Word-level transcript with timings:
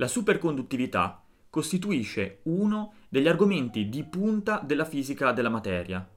La 0.00 0.06
superconduttività 0.06 1.24
costituisce 1.50 2.38
uno 2.44 2.92
degli 3.08 3.26
argomenti 3.26 3.88
di 3.88 4.04
punta 4.04 4.62
della 4.64 4.84
fisica 4.84 5.32
della 5.32 5.48
materia, 5.48 6.08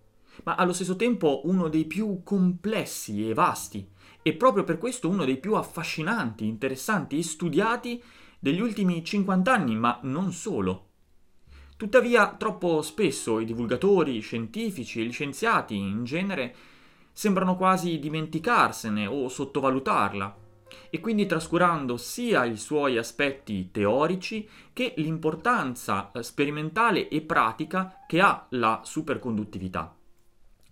ma 0.43 0.54
allo 0.54 0.71
stesso 0.71 0.96
tempo 0.96 1.41
uno 1.46 1.67
dei 1.67 1.86
più 1.86 2.21
complessi 2.23 3.28
e 3.28 3.33
vasti, 3.33 3.89
e 4.21 4.33
proprio 4.33 4.63
per 4.63 4.78
questo 4.78 5.09
uno 5.09 5.25
dei 5.25 5.38
più 5.38 5.55
affascinanti, 5.55 6.46
interessanti 6.46 7.17
e 7.17 7.23
studiati 7.23 8.03
degli 8.37 8.62
ultimi 8.62 9.03
50 9.03 9.51
anni, 9.51 9.75
ma 9.75 9.97
non 10.03 10.31
solo. 10.31 10.89
Tuttavia, 11.75 12.35
troppo 12.35 12.83
spesso 12.83 13.39
i 13.39 13.45
divulgatori 13.45 14.19
scientifici 14.19 15.01
e 15.01 15.05
gli 15.05 15.11
scienziati 15.11 15.75
in 15.75 16.03
genere 16.03 16.55
sembrano 17.11 17.55
quasi 17.55 17.98
dimenticarsene 17.98 19.07
o 19.07 19.27
sottovalutarla, 19.27 20.38
e 20.90 20.99
quindi 20.99 21.26
trascurando 21.26 21.98
sia 21.98 22.45
i 22.45 22.58
suoi 22.58 22.98
aspetti 22.98 23.70
teorici 23.72 24.48
che 24.73 24.94
l'importanza 24.98 26.12
eh, 26.12 26.23
sperimentale 26.23 27.08
e 27.08 27.22
pratica 27.22 28.04
che 28.08 28.22
ha 28.22 28.45
la 28.50 28.81
superconduttività. 28.84 29.95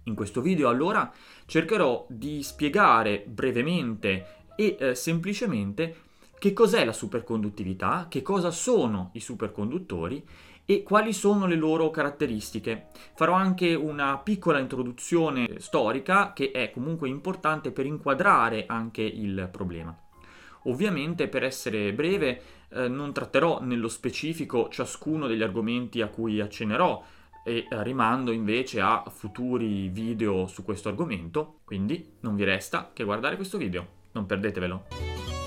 In 0.04 0.16
questo 0.16 0.42
video 0.42 0.70
allora 0.70 1.12
cercherò 1.46 2.06
di 2.10 2.42
spiegare 2.42 3.24
brevemente 3.28 4.48
e 4.56 4.78
eh, 4.80 4.96
semplicemente 4.96 6.08
che 6.40 6.54
cos'è 6.54 6.86
la 6.86 6.94
superconduttività, 6.94 8.08
che 8.10 8.22
cosa 8.22 8.50
sono 8.50 9.10
i 9.14 9.20
superconduttori 9.20 10.26
e 10.70 10.84
quali 10.84 11.14
sono 11.14 11.48
le 11.48 11.56
loro 11.56 11.90
caratteristiche. 11.90 12.90
Farò 13.16 13.34
anche 13.34 13.74
una 13.74 14.20
piccola 14.20 14.60
introduzione 14.60 15.56
storica 15.58 16.32
che 16.32 16.52
è 16.52 16.70
comunque 16.70 17.10
importante 17.10 17.72
per 17.72 17.88
inquadrare 17.88 18.66
anche 18.68 19.02
il 19.02 19.50
problema. 19.52 19.98
Ovviamente 20.66 21.28
per 21.28 21.44
essere 21.44 21.92
breve 21.92 22.42
eh, 22.70 22.88
non 22.88 23.14
tratterò 23.14 23.64
nello 23.64 23.88
specifico 23.88 24.70
ciascuno 24.70 25.26
degli 25.26 25.42
argomenti 25.42 26.04
a 26.04 26.08
cui 26.08 26.40
accennerò 26.40 27.04
e 27.44 27.66
eh, 27.68 27.84
rimando 27.84 28.32
invece 28.32 28.80
a 28.80 29.06
futuri 29.10 29.88
video 29.88 30.46
su 30.46 30.64
questo 30.64 30.88
argomento, 30.88 31.62
quindi 31.66 32.18
non 32.20 32.36
vi 32.36 32.44
resta 32.44 32.92
che 32.94 33.04
guardare 33.04 33.38
questo 33.38 33.58
video, 33.58 33.88
non 34.12 34.28
perdetevelo. 34.28 35.39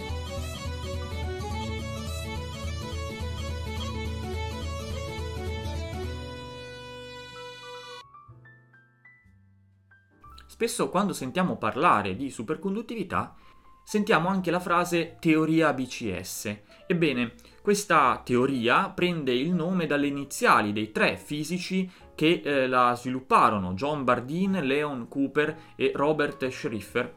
Spesso 10.63 10.91
quando 10.91 11.13
sentiamo 11.13 11.57
parlare 11.57 12.15
di 12.15 12.31
superconduttività 12.31 13.35
sentiamo 13.83 14.29
anche 14.29 14.53
la 14.53 14.61
frase 14.61 15.17
teoria 15.19 15.73
BCS. 15.73 16.57
Ebbene, 16.87 17.33
questa 17.61 18.23
teoria 18.25 18.89
prende 18.91 19.33
il 19.33 19.51
nome 19.51 19.87
dalle 19.87 20.07
iniziali 20.07 20.73
dei 20.73 20.93
tre 20.93 21.17
fisici 21.17 21.91
che 22.15 22.43
eh, 22.45 22.69
la 22.69 22.95
svilupparono, 22.95 23.73
John 23.73 24.05
Bardeen, 24.05 24.65
Leon 24.65 25.09
Cooper 25.09 25.73
e 25.75 25.91
Robert 25.93 26.49
Schriffer, 26.49 27.13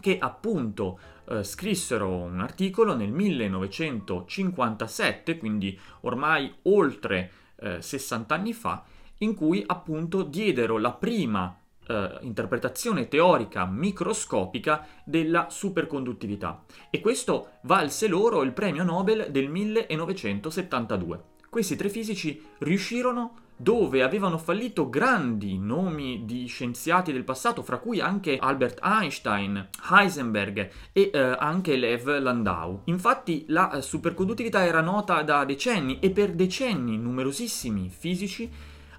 che 0.00 0.16
appunto 0.18 0.98
eh, 1.28 1.44
scrissero 1.44 2.08
un 2.08 2.40
articolo 2.40 2.96
nel 2.96 3.12
1957, 3.12 5.36
quindi 5.36 5.78
ormai 6.00 6.50
oltre 6.62 7.32
eh, 7.56 7.82
60 7.82 8.34
anni 8.34 8.54
fa, 8.54 8.82
in 9.18 9.34
cui 9.34 9.62
appunto 9.66 10.22
diedero 10.22 10.78
la 10.78 10.92
prima 10.92 11.54
eh, 11.92 12.18
interpretazione 12.22 13.08
teorica 13.08 13.66
microscopica 13.66 14.86
della 15.04 15.48
superconduttività 15.50 16.64
e 16.90 17.00
questo 17.00 17.58
valse 17.62 18.08
loro 18.08 18.42
il 18.42 18.52
premio 18.52 18.82
Nobel 18.82 19.26
del 19.30 19.48
1972. 19.48 21.24
Questi 21.50 21.76
tre 21.76 21.90
fisici 21.90 22.42
riuscirono 22.60 23.42
dove 23.62 24.02
avevano 24.02 24.38
fallito 24.38 24.88
grandi 24.88 25.56
nomi 25.56 26.24
di 26.24 26.46
scienziati 26.46 27.12
del 27.12 27.22
passato, 27.22 27.62
fra 27.62 27.78
cui 27.78 28.00
anche 28.00 28.36
Albert 28.36 28.80
Einstein, 28.82 29.68
Heisenberg 29.88 30.70
e 30.92 31.10
eh, 31.12 31.36
anche 31.38 31.76
Lev 31.76 32.18
Landau. 32.18 32.80
Infatti 32.86 33.44
la 33.48 33.70
eh, 33.70 33.82
superconduttività 33.82 34.64
era 34.64 34.80
nota 34.80 35.22
da 35.22 35.44
decenni 35.44 36.00
e 36.00 36.10
per 36.10 36.32
decenni 36.32 36.98
numerosissimi 36.98 37.88
fisici 37.88 38.50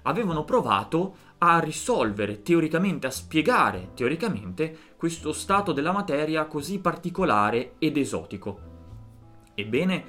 avevano 0.04 0.44
provato 0.44 1.16
a 1.46 1.58
risolvere 1.58 2.42
teoricamente, 2.42 3.06
a 3.06 3.10
spiegare 3.10 3.90
teoricamente 3.94 4.76
questo 4.96 5.32
stato 5.32 5.72
della 5.72 5.92
materia 5.92 6.46
così 6.46 6.78
particolare 6.78 7.74
ed 7.78 7.98
esotico. 7.98 8.72
Ebbene, 9.54 10.04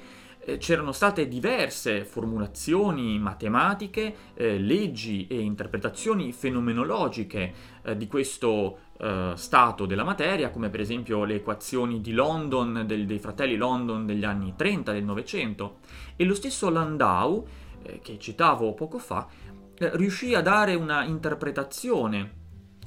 eh, 0.46 0.56
c'erano 0.58 0.92
state 0.92 1.28
diverse 1.28 2.04
formulazioni 2.04 3.18
matematiche, 3.18 4.14
eh, 4.34 4.58
leggi 4.58 5.26
e 5.26 5.40
interpretazioni 5.40 6.32
fenomenologiche 6.32 7.52
eh, 7.82 7.96
di 7.96 8.06
questo 8.06 8.78
eh, 8.98 9.32
stato 9.34 9.84
della 9.84 10.04
materia, 10.04 10.50
come 10.50 10.70
per 10.70 10.80
esempio 10.80 11.24
le 11.24 11.34
equazioni 11.34 12.00
di 12.00 12.12
London, 12.12 12.84
del, 12.86 13.04
dei 13.04 13.18
fratelli 13.18 13.56
London 13.56 14.06
degli 14.06 14.24
anni 14.24 14.54
30 14.56 14.92
del 14.92 15.04
Novecento, 15.04 15.78
e 16.16 16.24
lo 16.24 16.34
stesso 16.34 16.70
Landau, 16.70 17.46
eh, 17.82 18.00
che 18.00 18.18
citavo 18.18 18.72
poco 18.74 18.98
fa, 18.98 19.26
riuscì 19.78 20.34
a 20.34 20.40
dare 20.40 20.74
una 20.74 21.04
interpretazione 21.04 22.44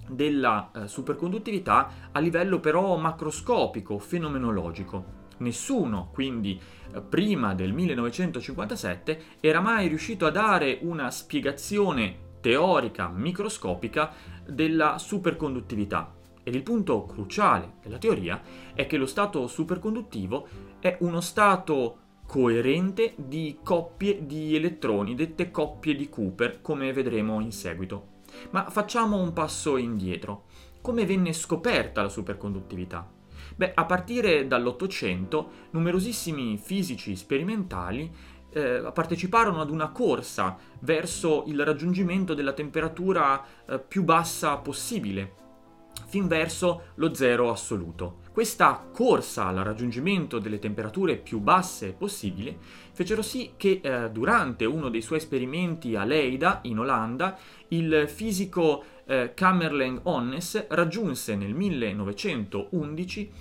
della 0.07 0.72
eh, 0.73 0.88
superconduttività 0.88 2.09
a 2.11 2.19
livello 2.19 2.59
però 2.59 2.97
macroscopico, 2.97 4.00
fenomenologico. 4.00 5.17
Nessuno, 5.38 6.09
quindi, 6.11 6.59
eh, 6.94 7.01
prima 7.01 7.53
del 7.53 7.73
1957 7.73 9.22
era 9.39 9.61
mai 9.61 9.88
riuscito 9.88 10.25
a 10.25 10.31
dare 10.31 10.79
una 10.81 11.11
spiegazione 11.11 12.27
teorica 12.41 13.09
microscopica 13.09 14.11
della 14.45 14.97
superconduttività. 14.97 16.16
Ed 16.44 16.56
il 16.56 16.63
punto 16.63 17.06
cruciale 17.06 17.73
della 17.83 17.97
teoria 17.97 18.41
è 18.73 18.88
che 18.88 18.97
lo 18.97 19.06
stato 19.06 19.45
superconduttivo 19.45 20.47
è 20.79 20.97
uno 21.01 21.21
stato 21.21 21.97
coerente 22.29 23.16
di 23.16 23.57
coppie 23.63 24.28
di 24.28 24.56
elettroni, 24.56 25.16
dette 25.16 25.50
coppie 25.50 25.95
di 25.95 26.09
Cooper, 26.09 26.62
come 26.62 26.94
vedremo 26.94 27.40
in 27.40 27.51
seguito. 27.51 28.17
Ma 28.51 28.69
facciamo 28.69 29.17
un 29.17 29.34
passo 29.34 29.78
indietro. 29.78 30.44
Come 30.79 31.07
venne 31.07 31.34
scoperta 31.34 32.03
la 32.03 32.07
superconduttività? 32.07 33.09
Beh, 33.56 33.72
a 33.73 33.84
partire 33.85 34.45
dall'Ottocento, 34.45 35.50
numerosissimi 35.72 36.59
fisici 36.59 37.16
sperimentali 37.16 38.13
eh, 38.51 38.91
parteciparono 38.94 39.62
ad 39.62 39.72
una 39.72 39.89
corsa 39.89 40.56
verso 40.81 41.45
il 41.47 41.66
raggiungimento 41.66 42.35
della 42.35 42.53
temperatura 42.53 43.44
eh, 43.66 43.79
più 43.79 44.03
bassa 44.03 44.56
possibile, 44.57 45.34
fin 46.09 46.27
verso 46.27 46.87
lo 46.95 47.13
zero 47.13 47.51
assoluto. 47.51 48.21
Questa 48.33 48.89
corsa 48.91 49.45
al 49.45 49.57
raggiungimento 49.57 50.39
delle 50.39 50.57
temperature 50.57 51.17
più 51.17 51.39
basse 51.39 51.93
possibili 51.93 52.57
fecero 52.91 53.21
sì 53.21 53.51
che 53.55 53.79
eh, 53.83 54.09
durante 54.09 54.65
uno 54.65 54.89
dei 54.89 55.01
suoi 55.01 55.19
esperimenti 55.19 55.95
a 55.95 56.03
Leida, 56.03 56.61
in 56.63 56.79
Olanda, 56.79 57.37
il 57.69 58.05
fisico 58.07 58.83
eh, 59.05 59.33
Kamerleng 59.35 59.99
Onnes 60.03 60.65
raggiunse 60.69 61.35
nel 61.35 61.53
1911 61.53 63.31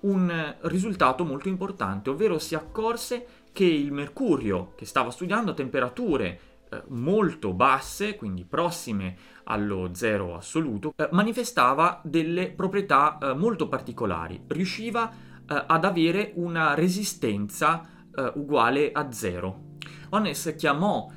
un 0.00 0.54
risultato 0.60 1.24
molto 1.24 1.48
importante, 1.48 2.10
ovvero 2.10 2.38
si 2.38 2.54
accorse 2.54 3.26
che 3.52 3.64
il 3.64 3.90
mercurio 3.90 4.74
che 4.76 4.84
stava 4.84 5.10
studiando 5.10 5.52
a 5.52 5.54
temperature 5.54 6.40
eh, 6.68 6.82
molto 6.88 7.52
basse, 7.52 8.16
quindi 8.16 8.44
prossime 8.44 9.16
allo 9.44 9.90
zero 9.92 10.34
assoluto, 10.34 10.92
eh, 10.96 11.08
manifestava 11.12 12.00
delle 12.02 12.50
proprietà 12.50 13.18
eh, 13.18 13.34
molto 13.34 13.68
particolari. 13.68 14.42
Riusciva 14.46 15.34
ad 15.48 15.84
avere 15.84 16.32
una 16.34 16.74
resistenza 16.74 17.88
uguale 18.34 18.90
a 18.90 19.12
zero. 19.12 19.74
Onnes 20.08 20.56
chiamò 20.58 21.08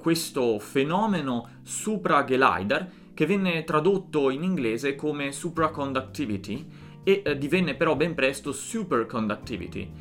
questo 0.00 0.60
fenomeno 0.60 1.48
supraglider, 1.62 2.92
che 3.12 3.26
venne 3.26 3.64
tradotto 3.64 4.30
in 4.30 4.44
inglese 4.44 4.94
come 4.94 5.32
supraconductivity 5.32 6.68
e 7.02 7.36
divenne 7.36 7.74
però 7.74 7.96
ben 7.96 8.14
presto 8.14 8.52
superconductivity, 8.52 9.92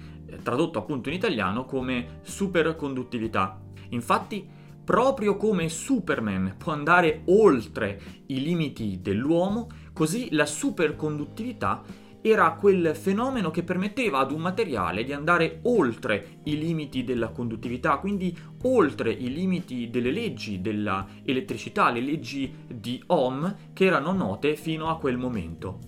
tradotto 0.44 0.78
appunto 0.78 1.10
in 1.10 1.16
italiano 1.16 1.66
come 1.66 2.20
superconduttività. 2.22 3.60
Infatti 3.90 4.48
Proprio 4.92 5.38
come 5.38 5.70
Superman 5.70 6.56
può 6.58 6.74
andare 6.74 7.22
oltre 7.28 7.98
i 8.26 8.42
limiti 8.42 9.00
dell'uomo, 9.02 9.70
così 9.94 10.28
la 10.32 10.46
superconduttività 10.46 11.82
era 12.22 12.52
quel 12.56 12.94
fenomeno 12.94 13.52
che 13.52 13.64
permetteva 13.64 14.20
ad 14.20 14.34
un 14.34 14.42
materiale 14.42 15.06
di 15.06 15.14
andare 15.14 15.62
oltre 15.64 16.40
i 16.44 16.58
limiti 16.58 17.06
della 17.06 17.30
conduttività, 17.30 18.00
quindi 18.00 18.38
oltre 18.64 19.14
i 19.14 19.32
limiti 19.32 19.90
delle 19.90 20.12
leggi 20.12 20.60
dell'elettricità, 20.60 21.90
le 21.90 22.02
leggi 22.02 22.54
di 22.68 23.02
Ohm 23.08 23.72
che 23.72 23.86
erano 23.86 24.12
note 24.12 24.58
fino 24.58 24.90
a 24.90 24.98
quel 24.98 25.16
momento. 25.16 25.80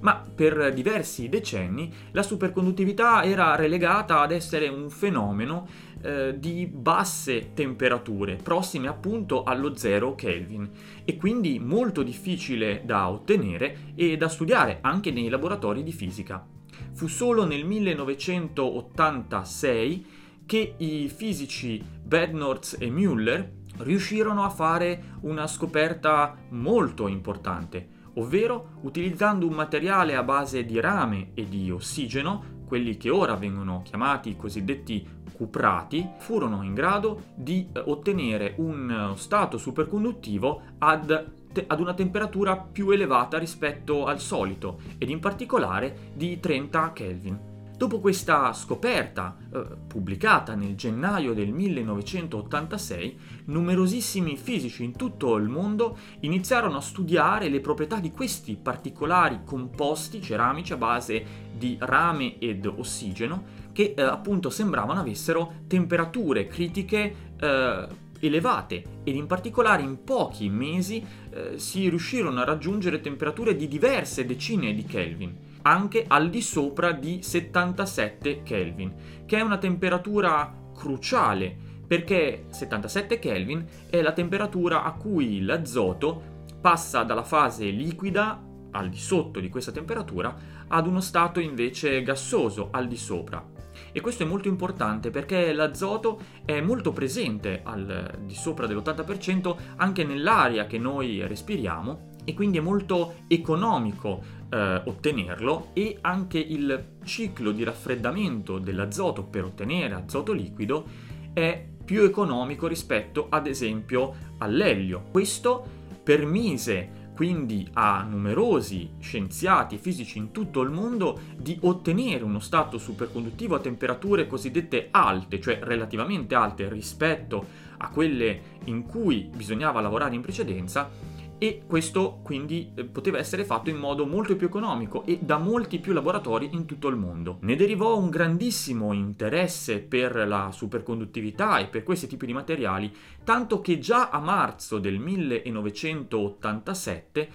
ma 0.00 0.22
per 0.34 0.72
diversi 0.74 1.28
decenni 1.28 1.92
la 2.12 2.22
superconduttività 2.22 3.24
era 3.24 3.54
relegata 3.56 4.20
ad 4.20 4.30
essere 4.30 4.68
un 4.68 4.90
fenomeno 4.90 5.66
eh, 6.02 6.34
di 6.38 6.66
basse 6.66 7.52
temperature, 7.54 8.36
prossime 8.36 8.88
appunto 8.88 9.44
allo 9.44 9.76
0 9.76 10.14
Kelvin, 10.14 10.68
e 11.04 11.16
quindi 11.16 11.58
molto 11.58 12.02
difficile 12.02 12.82
da 12.84 13.08
ottenere 13.08 13.92
e 13.94 14.16
da 14.16 14.28
studiare 14.28 14.78
anche 14.82 15.10
nei 15.10 15.28
laboratori 15.28 15.82
di 15.82 15.92
fisica. 15.92 16.46
Fu 16.92 17.08
solo 17.08 17.44
nel 17.44 17.64
1986 17.64 20.06
che 20.46 20.74
i 20.76 21.08
fisici 21.08 21.82
Bednorz 22.02 22.76
e 22.78 22.88
Müller 22.88 23.54
riuscirono 23.78 24.44
a 24.44 24.48
fare 24.48 25.16
una 25.22 25.46
scoperta 25.46 26.36
molto 26.50 27.08
importante, 27.08 27.88
ovvero 28.14 28.78
utilizzando 28.82 29.46
un 29.46 29.54
materiale 29.54 30.14
a 30.14 30.22
base 30.22 30.64
di 30.64 30.80
rame 30.80 31.32
e 31.34 31.48
di 31.48 31.70
ossigeno, 31.70 32.54
quelli 32.66 32.96
che 32.96 33.10
ora 33.10 33.34
vengono 33.34 33.82
chiamati 33.84 34.30
i 34.30 34.36
cosiddetti 34.36 35.06
cuprati, 35.32 36.08
furono 36.18 36.62
in 36.62 36.74
grado 36.74 37.24
di 37.34 37.68
eh, 37.72 37.82
ottenere 37.86 38.54
un 38.58 39.12
stato 39.16 39.58
superconduttivo 39.58 40.62
ad 40.78 41.34
ad 41.68 41.80
una 41.80 41.94
temperatura 41.94 42.56
più 42.58 42.90
elevata 42.90 43.38
rispetto 43.38 44.04
al 44.04 44.20
solito 44.20 44.80
ed 44.98 45.08
in 45.08 45.20
particolare 45.20 46.10
di 46.14 46.38
30 46.38 46.92
Kelvin. 46.92 47.54
Dopo 47.76 48.00
questa 48.00 48.54
scoperta, 48.54 49.36
eh, 49.52 49.62
pubblicata 49.86 50.54
nel 50.54 50.76
gennaio 50.76 51.34
del 51.34 51.52
1986, 51.52 53.18
numerosissimi 53.46 54.38
fisici 54.38 54.82
in 54.82 54.96
tutto 54.96 55.36
il 55.36 55.46
mondo 55.50 55.98
iniziarono 56.20 56.78
a 56.78 56.80
studiare 56.80 57.50
le 57.50 57.60
proprietà 57.60 58.00
di 58.00 58.12
questi 58.12 58.56
particolari 58.56 59.40
composti 59.44 60.22
ceramici 60.22 60.72
a 60.72 60.78
base 60.78 61.26
di 61.56 61.76
rame 61.80 62.38
ed 62.38 62.66
ossigeno 62.66 63.64
che 63.72 63.94
eh, 63.96 64.02
appunto 64.02 64.50
sembravano 64.50 65.00
avessero 65.00 65.62
temperature 65.66 66.46
critiche 66.46 67.14
eh, 67.38 67.88
elevate 68.20 68.84
ed 69.04 69.14
in 69.14 69.26
particolare 69.26 69.82
in 69.82 70.02
pochi 70.04 70.48
mesi 70.48 71.04
eh, 71.30 71.58
si 71.58 71.88
riuscirono 71.88 72.40
a 72.40 72.44
raggiungere 72.44 73.00
temperature 73.00 73.54
di 73.54 73.68
diverse 73.68 74.24
decine 74.24 74.74
di 74.74 74.84
Kelvin 74.84 75.44
anche 75.66 76.04
al 76.06 76.30
di 76.30 76.40
sopra 76.42 76.92
di 76.92 77.22
77 77.22 78.42
Kelvin, 78.44 78.94
che 79.26 79.36
è 79.36 79.40
una 79.40 79.58
temperatura 79.58 80.54
cruciale 80.72 81.64
perché 81.86 82.46
77 82.50 83.18
Kelvin 83.18 83.64
è 83.90 84.00
la 84.00 84.12
temperatura 84.12 84.84
a 84.84 84.92
cui 84.92 85.42
l'azoto 85.42 86.34
passa 86.60 87.02
dalla 87.02 87.22
fase 87.22 87.66
liquida 87.66 88.45
al 88.76 88.88
di 88.88 88.98
sotto 88.98 89.40
di 89.40 89.48
questa 89.48 89.72
temperatura 89.72 90.34
ad 90.68 90.86
uno 90.86 91.00
stato 91.00 91.40
invece 91.40 92.02
gassoso 92.02 92.68
al 92.70 92.86
di 92.86 92.96
sopra. 92.96 93.54
E 93.92 94.00
questo 94.00 94.22
è 94.22 94.26
molto 94.26 94.48
importante 94.48 95.10
perché 95.10 95.52
l'azoto 95.52 96.20
è 96.44 96.60
molto 96.60 96.92
presente 96.92 97.60
al 97.62 98.18
di 98.24 98.34
sopra 98.34 98.66
dell'80% 98.66 99.56
anche 99.76 100.04
nell'aria 100.04 100.66
che 100.66 100.78
noi 100.78 101.26
respiriamo 101.26 102.14
e 102.24 102.34
quindi 102.34 102.58
è 102.58 102.60
molto 102.60 103.14
economico 103.28 104.22
eh, 104.50 104.82
ottenerlo 104.84 105.68
e 105.72 105.98
anche 106.00 106.38
il 106.38 106.96
ciclo 107.04 107.52
di 107.52 107.62
raffreddamento 107.64 108.58
dell'azoto 108.58 109.24
per 109.24 109.44
ottenere 109.44 109.94
azoto 109.94 110.32
liquido 110.32 110.84
è 111.32 111.64
più 111.84 112.02
economico 112.02 112.66
rispetto 112.66 113.28
ad 113.30 113.46
esempio 113.46 114.14
all'elio. 114.38 115.04
Questo 115.10 115.64
permise 116.02 117.05
quindi 117.16 117.66
a 117.72 118.02
numerosi 118.02 118.90
scienziati 119.00 119.76
e 119.76 119.78
fisici 119.78 120.18
in 120.18 120.32
tutto 120.32 120.60
il 120.60 120.68
mondo 120.68 121.18
di 121.34 121.56
ottenere 121.62 122.22
uno 122.22 122.40
stato 122.40 122.76
superconduttivo 122.76 123.54
a 123.54 123.60
temperature 123.60 124.26
cosiddette 124.26 124.88
alte, 124.90 125.40
cioè 125.40 125.58
relativamente 125.62 126.34
alte 126.34 126.68
rispetto 126.68 127.46
a 127.78 127.88
quelle 127.88 128.40
in 128.64 128.84
cui 128.84 129.30
bisognava 129.34 129.80
lavorare 129.80 130.14
in 130.14 130.20
precedenza 130.20 130.90
e 131.38 131.62
questo 131.66 132.20
quindi 132.22 132.72
eh, 132.74 132.84
poteva 132.84 133.18
essere 133.18 133.44
fatto 133.44 133.68
in 133.70 133.76
modo 133.76 134.06
molto 134.06 134.36
più 134.36 134.46
economico 134.46 135.04
e 135.04 135.18
da 135.20 135.38
molti 135.38 135.78
più 135.78 135.92
laboratori 135.92 136.50
in 136.52 136.64
tutto 136.64 136.88
il 136.88 136.96
mondo. 136.96 137.36
Ne 137.40 137.56
derivò 137.56 137.98
un 137.98 138.08
grandissimo 138.10 138.92
interesse 138.92 139.80
per 139.80 140.26
la 140.26 140.50
superconduttività 140.52 141.58
e 141.58 141.66
per 141.66 141.82
questi 141.82 142.06
tipi 142.06 142.26
di 142.26 142.32
materiali, 142.32 142.94
tanto 143.24 143.60
che 143.60 143.78
già 143.78 144.10
a 144.10 144.18
marzo 144.18 144.78
del 144.78 144.98
1987 144.98 147.28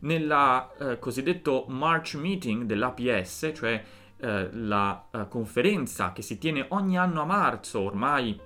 nella 0.00 0.70
eh, 0.78 0.98
cosiddetto 0.98 1.64
March 1.68 2.14
Meeting 2.14 2.64
dell'APS, 2.64 3.52
cioè 3.54 3.82
eh, 4.20 4.48
la 4.52 5.06
eh, 5.12 5.28
conferenza 5.28 6.12
che 6.12 6.22
si 6.22 6.38
tiene 6.38 6.66
ogni 6.70 6.98
anno 6.98 7.22
a 7.22 7.24
marzo 7.24 7.80
ormai 7.80 8.38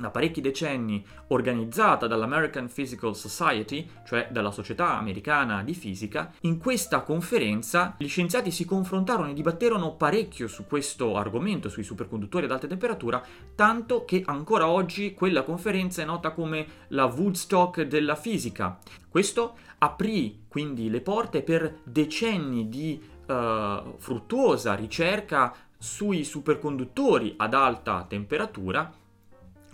da 0.00 0.10
parecchi 0.10 0.40
decenni 0.40 1.04
organizzata 1.28 2.06
dall'American 2.06 2.68
Physical 2.72 3.14
Society, 3.14 3.88
cioè 4.04 4.28
dalla 4.30 4.50
Società 4.50 4.96
Americana 4.96 5.62
di 5.62 5.74
Fisica, 5.74 6.32
in 6.42 6.58
questa 6.58 7.02
conferenza 7.02 7.94
gli 7.98 8.08
scienziati 8.08 8.50
si 8.50 8.64
confrontarono 8.64 9.30
e 9.30 9.34
dibatterono 9.34 9.94
parecchio 9.94 10.48
su 10.48 10.66
questo 10.66 11.16
argomento, 11.16 11.68
sui 11.68 11.82
superconduttori 11.82 12.46
ad 12.46 12.52
alta 12.52 12.66
temperatura, 12.66 13.22
tanto 13.54 14.04
che 14.04 14.22
ancora 14.24 14.68
oggi 14.68 15.14
quella 15.14 15.42
conferenza 15.42 16.02
è 16.02 16.04
nota 16.04 16.30
come 16.30 16.66
la 16.88 17.04
Woodstock 17.04 17.82
della 17.82 18.16
fisica. 18.16 18.78
Questo 19.08 19.56
aprì 19.78 20.44
quindi 20.48 20.88
le 20.90 21.00
porte 21.00 21.42
per 21.42 21.80
decenni 21.84 22.68
di 22.68 23.00
uh, 23.26 23.96
fruttuosa 23.98 24.74
ricerca 24.74 25.54
sui 25.78 26.24
superconduttori 26.24 27.34
ad 27.38 27.54
alta 27.54 28.04
temperatura 28.06 28.92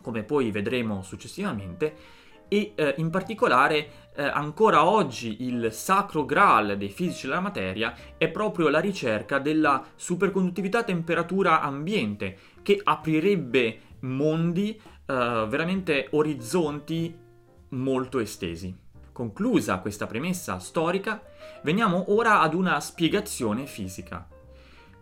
come 0.06 0.23
poi 0.23 0.53
vedremo 0.53 1.03
successivamente, 1.03 1.94
e 2.47 2.75
eh, 2.76 2.94
in 2.99 3.11
particolare 3.11 4.12
eh, 4.14 4.23
ancora 4.23 4.87
oggi 4.87 5.43
il 5.49 5.73
sacro 5.73 6.25
graal 6.25 6.76
dei 6.76 6.91
fisici 6.91 7.26
della 7.26 7.41
materia 7.41 7.93
è 8.17 8.29
proprio 8.29 8.69
la 8.69 8.79
ricerca 8.79 9.41
della 9.41 9.85
superconduttività 9.97 10.85
temperatura 10.85 11.61
ambiente 11.61 12.38
che 12.62 12.81
aprirebbe 12.85 13.81
mondi, 14.03 14.70
eh, 14.76 14.81
veramente 15.49 16.06
orizzonti 16.12 17.12
molto 17.70 18.20
estesi. 18.20 18.73
Conclusa 19.11 19.81
questa 19.81 20.06
premessa 20.06 20.61
storica, 20.61 21.20
veniamo 21.64 22.12
ora 22.14 22.43
ad 22.43 22.55
una 22.55 22.79
spiegazione 22.79 23.67
fisica. 23.67 24.25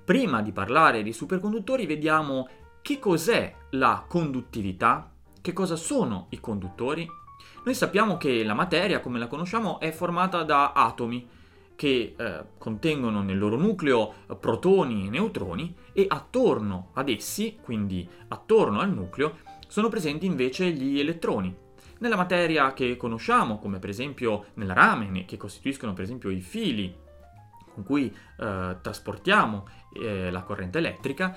Prima 0.02 0.40
di 0.40 0.52
parlare 0.52 1.02
di 1.02 1.12
superconduttori 1.12 1.84
vediamo 1.84 2.48
che 2.84 2.98
cos'è 2.98 3.54
la 3.70 4.04
conduttività? 4.06 5.10
Che 5.40 5.52
cosa 5.54 5.74
sono 5.74 6.26
i 6.28 6.38
conduttori? 6.38 7.08
Noi 7.64 7.74
sappiamo 7.74 8.18
che 8.18 8.44
la 8.44 8.52
materia, 8.52 9.00
come 9.00 9.18
la 9.18 9.26
conosciamo, 9.26 9.80
è 9.80 9.90
formata 9.90 10.42
da 10.42 10.72
atomi 10.72 11.26
che 11.76 12.14
eh, 12.14 12.44
contengono 12.58 13.22
nel 13.22 13.38
loro 13.38 13.56
nucleo 13.56 14.12
protoni 14.38 15.06
e 15.06 15.08
neutroni 15.08 15.74
e 15.94 16.04
attorno 16.06 16.90
ad 16.92 17.08
essi, 17.08 17.56
quindi 17.58 18.06
attorno 18.28 18.80
al 18.80 18.92
nucleo, 18.92 19.38
sono 19.66 19.88
presenti 19.88 20.26
invece 20.26 20.70
gli 20.70 21.00
elettroni. 21.00 21.56
Nella 22.00 22.16
materia 22.16 22.74
che 22.74 22.98
conosciamo, 22.98 23.58
come 23.58 23.78
per 23.78 23.88
esempio 23.88 24.48
nella 24.54 24.74
rame, 24.74 25.24
che 25.24 25.38
costituiscono 25.38 25.94
per 25.94 26.04
esempio 26.04 26.28
i 26.28 26.42
fili 26.42 26.94
con 27.72 27.82
cui 27.82 28.14
eh, 28.38 28.76
trasportiamo 28.80 29.66
eh, 29.94 30.30
la 30.30 30.42
corrente 30.42 30.78
elettrica, 30.78 31.36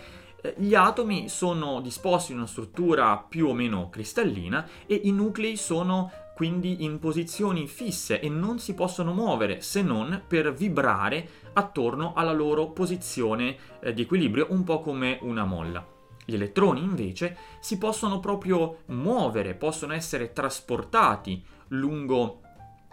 gli 0.55 0.75
atomi 0.75 1.29
sono 1.29 1.81
disposti 1.81 2.31
in 2.31 2.37
una 2.37 2.47
struttura 2.47 3.17
più 3.17 3.47
o 3.47 3.53
meno 3.53 3.89
cristallina 3.89 4.67
e 4.85 5.01
i 5.03 5.11
nuclei 5.11 5.57
sono 5.57 6.11
quindi 6.35 6.83
in 6.83 6.99
posizioni 6.99 7.67
fisse 7.67 8.19
e 8.19 8.29
non 8.29 8.59
si 8.59 8.75
possono 8.75 9.11
muovere 9.11 9.61
se 9.61 9.81
non 9.81 10.21
per 10.27 10.53
vibrare 10.53 11.27
attorno 11.53 12.13
alla 12.13 12.31
loro 12.31 12.69
posizione 12.69 13.57
eh, 13.79 13.91
di 13.91 14.03
equilibrio, 14.03 14.45
un 14.51 14.63
po' 14.63 14.81
come 14.81 15.17
una 15.21 15.45
molla. 15.45 15.83
Gli 16.23 16.35
elettroni 16.35 16.83
invece 16.83 17.35
si 17.59 17.79
possono 17.79 18.19
proprio 18.19 18.83
muovere, 18.87 19.55
possono 19.55 19.93
essere 19.93 20.31
trasportati 20.31 21.43
lungo 21.69 22.41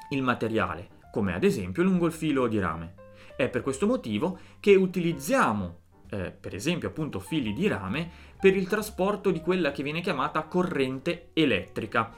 il 0.08 0.22
materiale, 0.22 0.88
come 1.12 1.34
ad 1.34 1.44
esempio 1.44 1.82
lungo 1.82 2.06
il 2.06 2.12
filo 2.12 2.46
di 2.46 2.58
rame. 2.58 2.94
È 3.36 3.50
per 3.50 3.60
questo 3.60 3.86
motivo 3.86 4.38
che 4.58 4.74
utilizziamo 4.74 5.80
eh, 6.14 6.30
per 6.30 6.54
esempio 6.54 6.88
appunto 6.88 7.18
fili 7.18 7.52
di 7.52 7.66
rame, 7.66 8.08
per 8.40 8.56
il 8.56 8.68
trasporto 8.68 9.30
di 9.30 9.40
quella 9.40 9.72
che 9.72 9.82
viene 9.82 10.00
chiamata 10.00 10.42
corrente 10.42 11.30
elettrica 11.32 12.12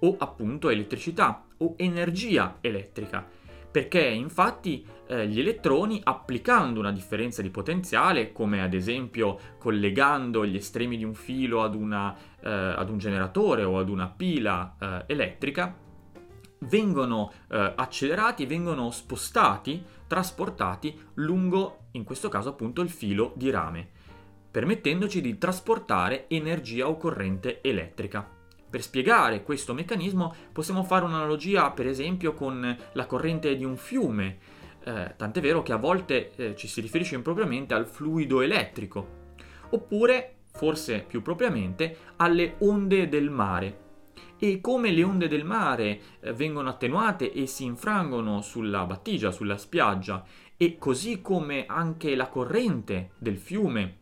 o 0.00 0.16
appunto 0.18 0.68
elettricità 0.68 1.44
o 1.58 1.74
energia 1.76 2.58
elettrica. 2.60 3.26
Perché 3.70 4.04
infatti 4.04 4.84
eh, 5.06 5.28
gli 5.28 5.38
elettroni, 5.38 6.00
applicando 6.02 6.80
una 6.80 6.90
differenza 6.90 7.40
di 7.40 7.50
potenziale, 7.50 8.32
come 8.32 8.62
ad 8.62 8.74
esempio 8.74 9.38
collegando 9.58 10.44
gli 10.44 10.56
estremi 10.56 10.96
di 10.96 11.04
un 11.04 11.14
filo 11.14 11.62
ad, 11.62 11.74
una, 11.74 12.16
eh, 12.40 12.50
ad 12.50 12.90
un 12.90 12.98
generatore 12.98 13.62
o 13.62 13.78
ad 13.78 13.88
una 13.88 14.08
pila 14.08 14.76
eh, 14.80 15.04
elettrica, 15.06 15.72
vengono 16.60 17.32
eh, 17.48 17.72
accelerati, 17.76 18.46
vengono 18.46 18.90
spostati, 18.90 19.82
trasportati 20.06 20.98
lungo, 21.14 21.86
in 21.92 22.04
questo 22.04 22.28
caso 22.28 22.50
appunto, 22.50 22.82
il 22.82 22.90
filo 22.90 23.32
di 23.36 23.50
rame, 23.50 23.88
permettendoci 24.50 25.20
di 25.20 25.38
trasportare 25.38 26.26
energia 26.28 26.88
o 26.88 26.96
corrente 26.96 27.60
elettrica. 27.62 28.38
Per 28.68 28.82
spiegare 28.82 29.42
questo 29.42 29.74
meccanismo 29.74 30.34
possiamo 30.52 30.84
fare 30.84 31.04
un'analogia 31.04 31.70
per 31.70 31.86
esempio 31.86 32.34
con 32.34 32.76
la 32.92 33.06
corrente 33.06 33.56
di 33.56 33.64
un 33.64 33.76
fiume, 33.76 34.38
eh, 34.84 35.14
tant'è 35.16 35.40
vero 35.40 35.62
che 35.62 35.72
a 35.72 35.76
volte 35.76 36.32
eh, 36.36 36.56
ci 36.56 36.68
si 36.68 36.80
riferisce 36.80 37.14
impropriamente 37.14 37.74
al 37.74 37.86
fluido 37.86 38.40
elettrico, 38.40 39.18
oppure, 39.70 40.36
forse 40.52 41.04
più 41.06 41.22
propriamente, 41.22 41.96
alle 42.16 42.54
onde 42.58 43.08
del 43.08 43.30
mare. 43.30 43.88
E 44.42 44.62
come 44.62 44.90
le 44.90 45.04
onde 45.04 45.28
del 45.28 45.44
mare 45.44 46.00
eh, 46.20 46.32
vengono 46.32 46.70
attenuate 46.70 47.30
e 47.30 47.44
si 47.44 47.64
infrangono 47.64 48.40
sulla 48.40 48.86
battigia, 48.86 49.30
sulla 49.30 49.58
spiaggia, 49.58 50.24
e 50.56 50.78
così 50.78 51.20
come 51.20 51.66
anche 51.66 52.14
la 52.14 52.28
corrente 52.28 53.10
del 53.18 53.36
fiume 53.36 53.98